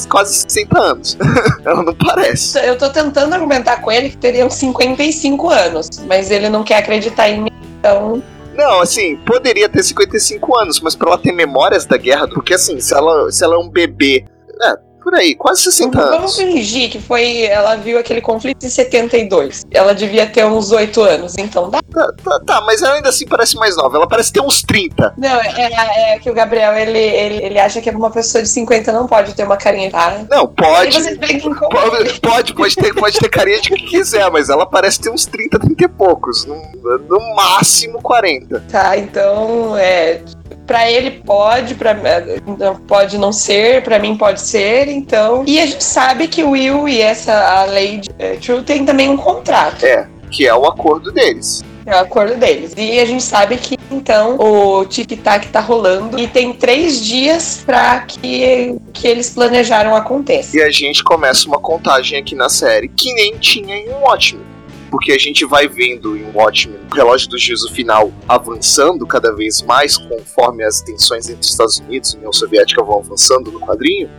quase 0.10 0.34
60 0.36 0.80
anos. 0.80 1.17
Ela 1.65 1.84
não 1.84 1.93
parece. 1.93 2.58
Eu 2.65 2.77
tô 2.77 2.89
tentando 2.89 3.34
argumentar 3.34 3.82
com 3.82 3.91
ele 3.91 4.10
que 4.10 4.17
teriam 4.17 4.49
55 4.49 5.49
anos, 5.49 5.89
mas 6.08 6.32
ele 6.32 6.49
não 6.49 6.63
quer 6.63 6.77
acreditar 6.77 7.30
em 7.30 7.43
mim, 7.43 7.51
então. 7.80 8.21
Não, 8.56 8.82
assim, 8.82 9.17
poderia 9.17 9.69
ter 9.69 9.84
55 9.84 10.58
anos, 10.58 10.80
mas 10.82 10.95
pra 10.95 11.10
ela 11.10 11.17
ter 11.17 11.32
memórias 11.32 11.86
da 11.86 11.97
guerra, 11.97 12.27
porque 12.27 12.54
assim, 12.54 12.80
se 12.80 12.93
ela, 12.93 13.32
se 13.32 13.43
ela 13.43 13.56
é 13.56 13.58
um 13.58 13.69
bebê. 13.69 14.25
É, 14.63 14.90
por 15.01 15.15
aí, 15.15 15.35
quase 15.35 15.61
60 15.63 15.97
Vamos 15.97 16.15
anos. 16.15 16.37
fingir 16.37 16.89
que 16.89 16.99
foi. 16.99 17.43
Ela 17.43 17.75
viu 17.75 17.97
aquele 17.97 18.21
conflito 18.21 18.65
em 18.65 18.69
72. 18.69 19.63
Ela 19.71 19.93
devia 19.93 20.27
ter 20.27 20.45
uns 20.45 20.71
8 20.71 21.01
anos, 21.01 21.37
então 21.37 21.69
dá. 21.69 21.81
Tá, 21.81 22.13
tá, 22.23 22.39
tá, 22.39 22.61
mas 22.61 22.81
ela 22.81 22.95
ainda 22.95 23.09
assim 23.09 23.25
parece 23.25 23.55
mais 23.55 23.75
nova. 23.75 23.97
Ela 23.97 24.07
parece 24.07 24.31
ter 24.31 24.41
uns 24.41 24.61
30. 24.61 25.15
Não, 25.17 25.41
é, 25.41 26.13
é 26.13 26.19
que 26.19 26.29
o 26.29 26.33
Gabriel, 26.33 26.73
ele, 26.75 26.97
ele, 26.97 27.45
ele 27.45 27.59
acha 27.59 27.81
que 27.81 27.89
uma 27.89 28.11
pessoa 28.11 28.41
de 28.41 28.49
50 28.49 28.91
não 28.91 29.07
pode 29.07 29.33
ter 29.33 29.43
uma 29.43 29.57
carinha, 29.57 29.89
tá? 29.89 30.23
Não, 30.29 30.47
pode. 30.47 30.97
Pode, 31.01 32.19
pode, 32.19 32.53
pode 32.53 32.75
ter, 32.75 32.93
pode 32.93 33.19
ter 33.19 33.29
carinha 33.29 33.59
de 33.59 33.69
que 33.69 33.85
quiser, 33.85 34.29
mas 34.29 34.49
ela 34.49 34.65
parece 34.65 34.99
ter 34.99 35.09
uns 35.09 35.25
30, 35.25 35.59
30 35.59 35.83
e 35.83 35.87
poucos. 35.87 36.45
No, 36.45 36.55
no 37.09 37.35
máximo 37.35 38.01
40. 38.01 38.63
Tá, 38.71 38.97
então, 38.97 39.75
é. 39.77 40.21
Pra 40.71 40.89
ele 40.89 41.12
pode, 41.12 41.75
pra, 41.75 41.93
pode 42.88 43.17
não 43.17 43.34
ser, 43.34 43.84
pra 43.84 43.99
mim 43.99 44.15
pode 44.15 44.39
ser, 44.39 44.88
então. 44.88 45.43
E 45.45 45.60
a 45.60 45.65
gente 45.65 45.84
sabe 45.84 46.29
que 46.29 46.45
o 46.45 46.51
Will 46.51 46.88
e 46.88 47.01
essa 47.01 47.34
a 47.34 47.65
Lady 47.65 48.10
é, 48.17 48.38
True 48.38 48.63
tem 48.63 48.86
também 48.86 49.10
um 49.10 49.17
contrato. 49.17 49.86
É, 49.86 50.07
que 50.29 50.47
é 50.47 50.55
o 50.55 50.65
acordo 50.65 51.12
deles. 51.12 51.62
É 51.86 51.93
o 51.93 51.99
acordo 51.99 52.38
deles. 52.38 52.73
E 52.77 53.01
a 53.01 53.05
gente 53.05 53.21
sabe 53.21 53.57
que 53.57 53.77
então 53.91 54.38
o 54.39 54.86
tic-tac 54.86 55.45
tá 55.49 55.60
rolando 55.60 56.17
e 56.17 56.25
tem 56.25 56.53
três 56.53 57.03
dias 57.03 57.63
pra 57.65 57.99
que, 58.07 58.77
que 58.93 59.05
eles 59.05 59.29
planejaram 59.29 59.93
aconteça. 59.93 60.55
E 60.55 60.62
a 60.62 60.71
gente 60.71 61.03
começa 61.03 61.49
uma 61.49 61.60
contagem 61.60 62.17
aqui 62.17 62.34
na 62.34 62.47
série 62.47 62.88
que 62.88 63.13
nem 63.13 63.38
tinha 63.38 63.75
em 63.75 63.89
um 63.89 64.03
ótimo. 64.03 64.50
Porque 64.91 65.13
a 65.13 65.17
gente 65.17 65.45
vai 65.45 65.67
vendo 65.69 66.15
em 66.17 66.30
Watchmen 66.36 66.77
o 66.91 66.93
relógio 66.95 67.30
do 67.30 67.38
juízo 67.39 67.71
final 67.73 68.12
avançando 68.27 69.08
cada 69.08 69.34
vez 69.34 69.62
mais 69.62 69.95
conforme 69.97 70.63
as 70.65 70.82
tensões 70.82 71.30
entre 71.30 71.45
Estados 71.47 71.77
Unidos 71.77 72.13
e 72.13 72.17
União 72.17 72.34
Soviética 72.34 72.84
vão 72.84 72.99
avançando 72.99 73.49
no 73.51 73.60
quadrinho. 73.62 74.10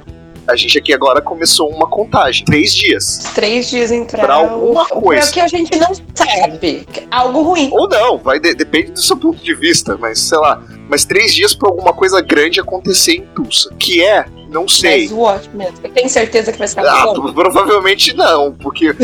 A 0.48 0.56
gente 0.56 0.76
aqui 0.76 0.92
agora 0.92 1.20
começou 1.22 1.68
uma 1.70 1.86
contagem. 1.86 2.44
Três 2.44 2.74
dias. 2.74 3.18
Três 3.32 3.70
dias 3.70 3.92
entrar. 3.92 4.24
Pra 4.24 4.34
alguma 4.34 4.84
coisa. 4.86 5.30
O 5.30 5.32
que 5.32 5.38
a 5.38 5.46
gente 5.46 5.76
não 5.78 5.92
sabe. 6.14 6.84
Algo 7.12 7.42
ruim. 7.42 7.68
Ou 7.72 7.88
não, 7.88 8.18
vai 8.18 8.40
de- 8.40 8.52
depende 8.54 8.90
do 8.90 9.00
seu 9.00 9.16
ponto 9.16 9.38
de 9.38 9.54
vista, 9.54 9.96
mas 9.96 10.18
sei 10.18 10.38
lá. 10.38 10.60
Mas 10.88 11.04
três 11.04 11.32
dias 11.32 11.54
pra 11.54 11.68
alguma 11.68 11.92
coisa 11.92 12.20
grande 12.20 12.58
acontecer 12.58 13.12
em 13.18 13.26
Tulsa. 13.36 13.72
Que 13.78 14.02
é, 14.02 14.24
não 14.52 14.68
sei. 14.68 15.08
Mas 15.08 15.12
o 15.12 15.72
você 15.80 15.88
tem 15.88 16.08
certeza 16.08 16.52
que 16.52 16.58
vai 16.58 16.68
ser 16.68 16.80
Ah, 16.80 17.06
bom? 17.06 17.32
provavelmente 17.32 18.14
não, 18.14 18.52
porque 18.52 18.94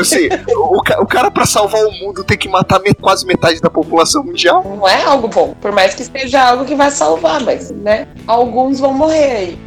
assim, 0.00 0.28
o, 0.54 0.76
o 1.02 1.06
cara 1.06 1.30
pra 1.30 1.46
salvar 1.46 1.82
o 1.84 1.90
mundo 1.92 2.22
tem 2.22 2.36
que 2.36 2.48
matar 2.48 2.80
me- 2.80 2.94
quase 2.94 3.26
metade 3.26 3.60
da 3.60 3.70
população 3.70 4.22
mundial. 4.22 4.62
Não 4.64 4.86
é 4.86 5.02
algo 5.04 5.28
bom. 5.28 5.54
Por 5.60 5.72
mais 5.72 5.94
que 5.94 6.04
seja 6.04 6.42
algo 6.50 6.64
que 6.64 6.74
vai 6.74 6.90
salvar, 6.90 7.40
mas, 7.42 7.70
né? 7.70 8.06
Alguns 8.26 8.78
vão 8.80 8.92
morrer 8.92 9.32
aí. 9.32 9.58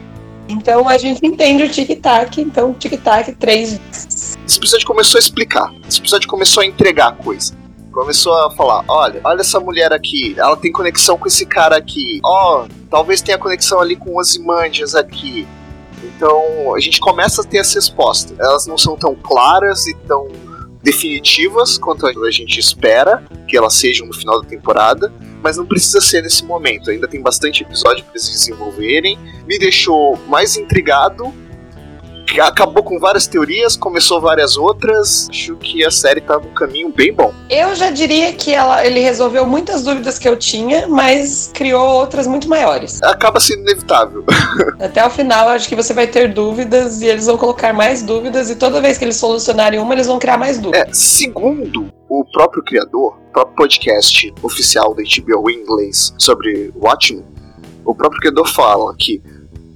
Então 0.50 0.88
a 0.90 0.98
gente 0.98 1.26
entende 1.26 1.64
o 1.64 1.70
tic-tac. 1.70 2.42
Então, 2.42 2.74
tic-tac, 2.74 3.32
três 3.34 3.70
dias. 3.80 4.38
Esse 4.46 4.58
episódio 4.58 4.86
começou 4.86 5.18
a 5.18 5.22
explicar. 5.22 5.74
Esse 5.88 6.00
episódio 6.00 6.28
começou 6.28 6.62
a 6.62 6.66
entregar 6.66 7.08
a 7.10 7.12
coisa. 7.14 7.54
Começou 7.92 8.34
a 8.34 8.52
falar, 8.52 8.84
olha, 8.88 9.20
olha 9.24 9.42
essa 9.42 9.60
mulher 9.60 9.92
aqui, 9.92 10.34
ela 10.38 10.56
tem 10.56 10.72
conexão 10.72 11.18
com 11.18 11.28
esse 11.28 11.46
cara 11.46 11.76
aqui. 11.76 12.20
Ó, 12.24 12.66
talvez 12.90 13.22
tenha 13.22 13.38
conexão 13.38 13.82
ali 13.82 13.96
com 13.96 14.18
Ozymandias 14.18 14.96
aqui. 14.96 15.46
Então, 16.04 16.74
a 16.74 16.80
gente 16.80 17.00
começa 17.00 17.42
a 17.42 17.46
ter 17.46 17.60
as 17.60 17.74
respostas. 17.74 18.40
Elas 18.40 18.66
não 18.66 18.78
são 18.78 18.96
tão 18.96 19.14
claras 19.16 19.88
e 19.88 19.94
tão 20.08 20.28
definitivas 20.82 21.78
quanto 21.78 22.08
a 22.08 22.32
gente 22.32 22.60
espera 22.60 23.24
que 23.48 23.56
elas 23.56 23.74
sejam 23.76 24.08
no 24.08 24.14
final 24.14 24.42
da 24.42 24.48
temporada, 24.48 25.14
mas 25.44 25.58
não 25.58 25.66
precisa 25.66 26.02
ser 26.02 26.24
nesse 26.24 26.44
momento. 26.44 26.90
Ainda 26.90 27.08
tem 27.08 27.22
bastante 27.22 27.64
episódio 27.64 28.04
para 28.04 28.14
eles 28.14 28.30
desenvolverem. 28.30 29.20
Me 29.46 29.60
deixou 29.60 30.18
mais 30.28 30.56
intrigado. 30.56 31.34
Acabou 32.40 32.84
com 32.84 33.00
várias 33.00 33.28
teorias, 33.28 33.76
começou 33.76 34.22
várias 34.22 34.56
outras. 34.56 35.28
Acho 35.30 35.56
que 35.58 35.84
a 35.84 35.92
série 35.92 36.22
tá 36.22 36.38
num 36.40 36.54
caminho 36.54 36.90
bem 36.90 37.14
bom. 37.14 37.34
Eu 37.50 37.76
já 37.76 37.90
diria 37.90 38.32
que 38.34 38.54
ela, 38.54 38.86
ele 38.86 39.00
resolveu 39.00 39.46
muitas 39.46 39.84
dúvidas 39.84 40.18
que 40.18 40.28
eu 40.28 40.38
tinha, 40.38 40.88
mas 40.88 41.52
criou 41.54 41.86
outras 41.86 42.28
muito 42.28 42.48
maiores. 42.48 43.02
Acaba 43.04 43.40
sendo 43.40 43.62
inevitável. 43.62 44.24
Até 44.80 45.06
o 45.06 45.10
final, 45.10 45.50
acho 45.50 45.68
que 45.68 45.76
você 45.76 45.94
vai 45.94 46.08
ter 46.08 46.34
dúvidas 46.34 47.02
e 47.02 47.08
eles 47.08 47.26
vão 47.26 47.38
colocar 47.38 47.74
mais 47.74 48.02
dúvidas, 48.02 48.50
e 48.50 48.56
toda 48.56 48.82
vez 48.82 48.98
que 48.98 49.06
eles 49.06 49.18
solucionarem 49.18 49.80
uma, 49.80 49.94
eles 49.94 50.08
vão 50.08 50.20
criar 50.20 50.38
mais 50.38 50.60
dúvidas. 50.60 50.88
É, 50.88 50.94
segundo 50.94 51.92
o 52.08 52.26
próprio 52.32 52.64
criador, 52.64 53.18
o 53.30 53.32
próprio 53.32 53.56
podcast 53.56 54.34
oficial 54.44 54.94
da 54.94 55.02
HBO 55.02 55.50
em 55.50 55.62
inglês 55.62 56.14
sobre 56.18 56.72
Watchmen, 56.76 57.26
o 57.86 57.96
próprio 57.96 58.20
criador 58.20 58.48
fala 58.48 58.94
que 58.98 59.22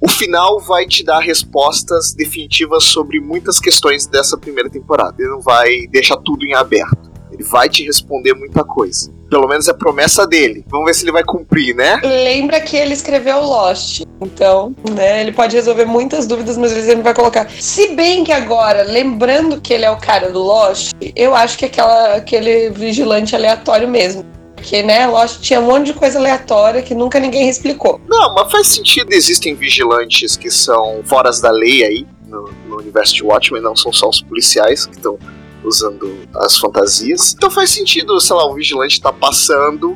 o 0.05 0.07
final 0.07 0.59
vai 0.59 0.85
te 0.85 1.03
dar 1.03 1.19
respostas 1.19 2.13
definitivas 2.13 2.83
sobre 2.83 3.19
muitas 3.19 3.59
questões 3.59 4.05
dessa 4.05 4.37
primeira 4.37 4.69
temporada. 4.69 5.15
Ele 5.17 5.29
não 5.29 5.41
vai 5.41 5.87
deixar 5.89 6.15
tudo 6.17 6.45
em 6.45 6.53
aberto. 6.53 7.11
Ele 7.31 7.43
vai 7.43 7.67
te 7.67 7.83
responder 7.83 8.35
muita 8.35 8.63
coisa. 8.63 9.11
Pelo 9.31 9.47
menos 9.47 9.67
é 9.67 9.71
a 9.71 9.73
promessa 9.73 10.27
dele. 10.27 10.63
Vamos 10.67 10.85
ver 10.85 10.93
se 10.93 11.03
ele 11.05 11.11
vai 11.11 11.23
cumprir, 11.23 11.75
né? 11.75 11.99
Lembra 12.03 12.61
que 12.61 12.77
ele 12.77 12.93
escreveu 12.93 13.41
Lost, 13.41 14.03
então, 14.21 14.75
né, 14.91 15.21
ele 15.21 15.31
pode 15.31 15.55
resolver 15.55 15.85
muitas 15.85 16.27
dúvidas, 16.27 16.55
mas 16.55 16.71
ele 16.87 17.01
vai 17.01 17.15
colocar. 17.15 17.49
Se 17.59 17.95
bem 17.95 18.23
que 18.23 18.31
agora, 18.31 18.83
lembrando 18.83 19.59
que 19.59 19.73
ele 19.73 19.85
é 19.85 19.91
o 19.91 19.97
cara 19.97 20.31
do 20.31 20.39
Lost, 20.39 20.91
eu 21.15 21.35
acho 21.35 21.57
que 21.57 21.65
aquela, 21.65 22.17
aquele 22.17 22.69
vigilante 22.69 23.35
aleatório 23.35 23.87
mesmo. 23.87 24.23
Porque, 24.65 24.81
né, 24.81 25.05
Lost 25.05 25.41
tinha 25.41 25.59
um 25.59 25.67
monte 25.67 25.85
de 25.85 25.93
coisa 25.93 26.17
aleatória 26.17 26.81
que 26.81 26.95
nunca 26.95 27.19
ninguém 27.19 27.47
explicou. 27.47 28.01
Não, 28.07 28.33
mas 28.33 28.51
faz 28.51 28.65
sentido. 28.65 29.13
Existem 29.13 29.53
vigilantes 29.53 30.35
que 30.35 30.49
são 30.49 31.03
foras 31.05 31.39
da 31.39 31.51
lei 31.51 31.83
aí, 31.83 32.07
no, 32.25 32.49
no 32.67 32.77
universo 32.77 33.13
de 33.13 33.23
Watchmen, 33.23 33.61
não 33.61 33.75
são 33.75 33.93
só 33.93 34.09
os 34.09 34.23
policiais 34.23 34.87
que 34.87 34.95
estão 34.95 35.19
usando 35.63 36.17
as 36.37 36.57
fantasias. 36.57 37.35
Então 37.37 37.51
faz 37.51 37.69
sentido, 37.69 38.19
sei 38.19 38.35
lá, 38.35 38.49
um 38.49 38.55
vigilante 38.55 38.99
tá 38.99 39.13
passando 39.13 39.95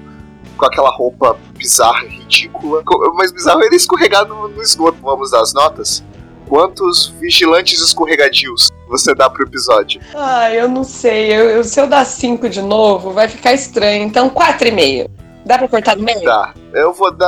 com 0.55 0.65
aquela 0.67 0.91
roupa 0.91 1.35
bizarra, 1.57 2.05
ridícula. 2.05 2.83
Mas 3.15 3.31
bizarro 3.31 3.63
é 3.63 3.65
ele 3.65 3.75
escorregar 3.75 4.27
no, 4.27 4.49
no 4.49 4.61
esgoto. 4.61 4.99
Vamos 5.01 5.31
dar 5.31 5.41
as 5.41 5.51
notas? 5.51 6.03
Quantos 6.47 7.07
vigilantes 7.19 7.81
escorregadios 7.81 8.68
você 8.89 9.13
dá 9.15 9.29
pro 9.29 9.43
episódio? 9.45 10.01
Ah, 10.15 10.51
eu 10.53 10.67
não 10.67 10.83
sei. 10.83 11.31
Eu, 11.33 11.49
eu- 11.49 11.63
se 11.63 11.79
eu 11.79 11.87
dar 11.87 12.05
5 12.05 12.49
de 12.49 12.61
novo, 12.61 13.11
vai 13.11 13.27
ficar 13.29 13.53
estranho. 13.53 14.03
Então, 14.03 14.29
4,5. 14.29 15.09
Dá 15.45 15.57
pra 15.57 15.67
cortar 15.67 15.95
no 15.95 16.03
meio? 16.03 16.21
Dá. 16.23 16.53
Eu 16.73 16.93
vou 16.93 17.11
dar. 17.11 17.27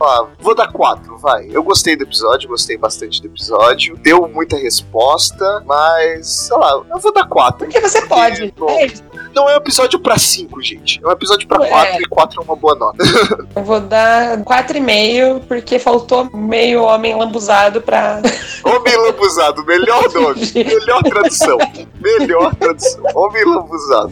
Ah, 0.00 0.26
vou 0.40 0.54
dar 0.54 0.72
quatro, 0.72 1.16
vai. 1.18 1.46
Eu 1.52 1.62
gostei 1.62 1.94
do 1.94 2.02
episódio, 2.04 2.48
gostei 2.48 2.76
bastante 2.76 3.20
do 3.20 3.28
episódio. 3.28 3.96
Deu 3.98 4.26
muita 4.28 4.56
resposta, 4.56 5.62
mas. 5.66 6.26
sei 6.46 6.56
lá, 6.56 6.82
eu 6.90 6.98
vou 6.98 7.12
dar 7.12 7.28
quatro. 7.28 7.58
Porque 7.66 7.80
você 7.80 8.02
pode. 8.06 8.52
Bom. 8.56 8.70
É. 8.70 8.86
Não 9.34 9.48
é 9.48 9.54
um 9.54 9.56
episódio 9.58 9.98
pra 10.00 10.18
cinco, 10.18 10.60
gente. 10.62 11.00
É 11.02 11.06
um 11.06 11.10
episódio 11.12 11.46
pra 11.46 11.64
É. 11.64 11.68
quatro 11.68 12.02
e 12.02 12.04
quatro 12.06 12.40
é 12.40 12.44
uma 12.44 12.56
boa 12.56 12.74
nota. 12.74 12.98
Eu 13.54 13.62
vou 13.64 13.80
dar 13.80 14.38
4,5 14.44 15.40
porque 15.46 15.78
faltou 15.78 16.28
meio 16.34 16.82
homem 16.82 17.14
lambuzado 17.14 17.80
pra. 17.80 18.20
Homem 18.64 18.96
lambuzado, 18.96 19.64
melhor 19.64 20.12
nome. 20.12 20.40
Melhor 20.54 21.02
tradução. 21.02 21.58
Melhor 22.00 22.54
tradução. 22.56 23.02
Homem 23.14 23.44
lambuzado. 23.44 24.10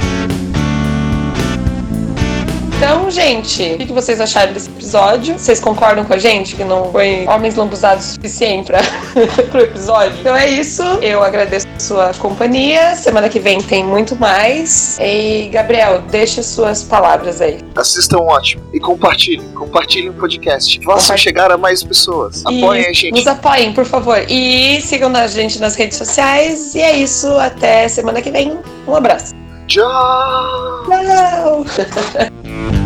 Então, 2.79 3.11
gente, 3.11 3.73
o 3.73 3.79
que 3.79 3.93
vocês 3.93 4.21
acharam 4.21 4.53
desse 4.53 4.71
episódio? 4.71 5.37
Vocês 5.37 5.59
concordam 5.59 6.05
com 6.05 6.15
a 6.15 6.17
gente 6.17 6.55
que 6.55 6.63
não 6.63 6.93
foi 6.93 7.27
homens 7.27 7.57
lambuzados 7.57 8.07
o 8.07 8.15
suficiente 8.15 8.69
pra, 8.69 8.79
pro 9.51 9.63
episódio? 9.63 10.17
Então 10.21 10.37
é 10.37 10.49
isso. 10.49 10.85
Eu 11.03 11.25
agradeço 11.25 11.67
a 11.75 11.81
sua 11.81 12.15
companhia. 12.15 12.95
Semana 12.95 13.29
que 13.29 13.41
vem 13.41 13.61
tem 13.61 13.85
muito 13.85 14.15
mais. 14.15 14.97
E, 15.01 15.49
Gabriel, 15.49 16.03
deixa 16.03 16.41
suas 16.41 16.85
palavras 16.85 17.41
aí. 17.41 17.59
Assistam 17.75 18.19
ótimo. 18.19 18.63
E 18.73 18.79
compartilhem. 18.79 19.49
Compartilhem 19.49 20.11
o 20.11 20.15
podcast. 20.15 20.79
Façam 20.85 21.17
chegar 21.17 21.51
a 21.51 21.59
mais 21.59 21.83
pessoas. 21.83 22.47
Apoiem 22.47 22.85
e 22.85 22.87
a 22.87 22.93
gente. 22.93 23.11
Nos 23.11 23.27
apoiem, 23.27 23.73
por 23.73 23.87
favor. 23.87 24.25
E 24.29 24.81
sigam 24.83 25.13
a 25.17 25.27
gente 25.27 25.59
nas 25.59 25.75
redes 25.75 25.99
sociais. 25.99 26.77
E 26.77 26.81
é 26.81 26.97
isso. 26.97 27.27
Até 27.39 27.89
semana 27.89 28.23
que 28.23 28.31
vem. 28.31 28.57
Um 28.87 28.95
abraço. 28.95 29.35
Tchau! 29.69 30.87
Tchau! 30.89 31.65